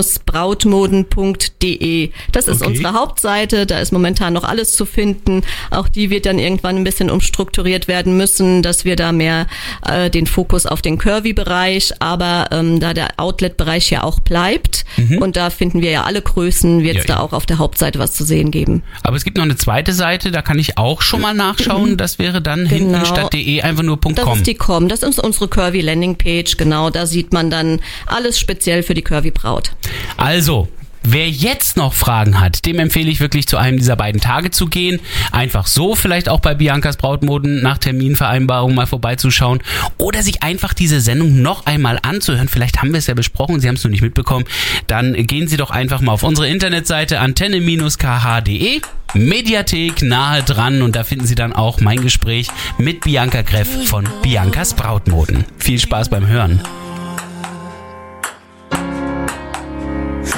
www.biancas-brautmoden.de. 0.07 2.09
Das 2.31 2.47
ist 2.47 2.61
Okay. 2.61 2.69
unsere 2.71 2.93
Hauptseite. 2.93 3.65
Da 3.65 3.79
ist 3.79 3.91
momentan 3.91 4.33
noch 4.33 4.43
alles 4.43 4.73
zu 4.75 4.85
finden. 4.85 5.43
Auch 5.71 5.87
die 5.87 6.09
wird 6.09 6.25
dann 6.25 6.39
irgendwann 6.39 6.75
ein 6.77 6.83
bisschen 6.83 7.09
umstrukturiert 7.09 7.87
werden 7.87 8.17
müssen, 8.17 8.61
dass 8.61 8.83
wir 8.85 8.95
da 8.95 9.11
mehr 9.11 9.47
äh, 9.85 10.09
den 10.09 10.27
Fokus 10.27 10.65
auf 10.65 10.81
den 10.81 10.97
Curvy-Bereich, 10.97 11.93
aber 11.99 12.47
ähm, 12.51 12.79
da 12.79 12.93
der 12.93 13.09
Outlet-Bereich 13.17 13.89
ja 13.91 14.03
auch 14.03 14.19
bleibt 14.19 14.85
und 15.19 15.35
da 15.37 15.49
finden 15.49 15.81
wir 15.81 15.89
ja 15.91 16.03
alle 16.03 16.21
Größen, 16.21 16.83
wird 16.83 16.97
es 16.97 17.03
Mhm. 17.03 17.07
Ja, 17.09 17.15
da 17.15 17.21
ja. 17.21 17.27
auch 17.27 17.33
auf 17.33 17.45
der 17.45 17.57
Hauptseite 17.59 17.99
was 17.99 18.13
zu 18.13 18.23
sehen 18.23 18.49
geben. 18.51 18.81
Aber 19.03 19.15
es 19.17 19.23
gibt 19.23 19.37
noch 19.37 19.43
eine 19.43 19.55
zweite 19.55 19.93
Seite, 19.93 20.31
da 20.31 20.41
kann 20.41 20.57
ich 20.59 20.77
auch 20.77 21.01
schon 21.03 21.21
mal 21.21 21.33
nachschauen. 21.35 21.95
Das 21.97 22.17
wäre 22.19 22.41
dann 22.41 22.67
Genau. 22.67 22.69
hinten 22.69 23.05
statt 23.05 23.33
.de 23.33 23.61
einfach 23.61 23.83
nur 23.83 23.97
Das 23.97 24.15
.com. 24.25 24.37
ist 24.37 24.47
die 24.47 24.55
Com, 24.55 24.87
das 24.89 25.03
ist 25.03 25.19
unsere 25.19 25.47
Curvy 25.47 25.81
Landing 25.81 26.15
Page, 26.15 26.57
genau, 26.57 26.89
da 26.89 27.05
sieht 27.05 27.31
man 27.33 27.49
dann 27.51 27.79
alles 28.07 28.39
speziell 28.39 28.81
für 28.83 28.93
die 28.95 29.01
Curvy 29.03 29.29
Braut. 29.31 29.71
Also, 30.17 30.67
wer 31.03 31.29
jetzt 31.29 31.77
noch 31.77 31.93
Fragen 31.93 32.39
hat, 32.39 32.65
dem 32.65 32.79
empfehle 32.79 33.09
ich 33.09 33.19
wirklich 33.19 33.47
zu 33.47 33.57
einem 33.57 33.77
dieser 33.77 33.95
beiden 33.95 34.19
Tage 34.19 34.51
zu 34.51 34.65
gehen. 34.65 34.99
Einfach 35.31 35.67
so 35.67 35.95
vielleicht 35.95 36.27
auch 36.27 36.39
bei 36.39 36.53
Biancas 36.53 36.97
Brautmoden 36.97 37.61
nach 37.61 37.77
Terminvereinbarung 37.77 38.75
mal 38.75 38.87
vorbeizuschauen 38.87 39.61
oder 39.97 40.21
sich 40.23 40.43
einfach 40.43 40.73
diese 40.73 40.99
Sendung 40.99 41.41
noch 41.41 41.65
einmal 41.65 41.99
anzuhören. 42.01 42.49
Vielleicht 42.49 42.81
haben 42.81 42.91
wir 42.91 42.99
es 42.99 43.07
ja 43.07 43.13
besprochen, 43.13 43.59
Sie 43.59 43.67
haben 43.67 43.75
es 43.75 43.83
nur 43.83 43.91
nicht 43.91 44.01
mitbekommen. 44.01 44.45
Dann 44.87 45.13
gehen 45.13 45.47
Sie 45.47 45.57
doch 45.57 45.71
einfach 45.71 46.01
mal 46.01 46.13
auf 46.13 46.23
unsere 46.23 46.49
Internetseite 46.49 47.19
antenne-kh.de. 47.19 48.81
Mediathek 49.13 50.01
nahe 50.01 50.43
dran 50.43 50.81
und 50.81 50.95
da 50.95 51.03
finden 51.03 51.25
Sie 51.25 51.35
dann 51.35 51.53
auch 51.53 51.79
mein 51.79 52.01
Gespräch 52.01 52.49
mit 52.77 53.01
Bianca 53.01 53.41
Greff 53.41 53.87
von 53.87 54.07
Biancas 54.21 54.73
Brautmoden. 54.73 55.45
Viel 55.57 55.79
Spaß 55.79 56.09
beim 56.09 56.27
Hören. 56.27 56.61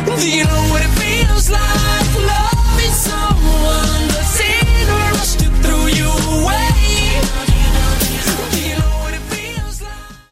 Do 0.05 0.29
you 0.29 0.43
know 0.45 0.69
what 0.69 0.81
it 0.81 0.89
feels 0.99 1.49
like? 1.49 1.59
Someone 2.09 2.58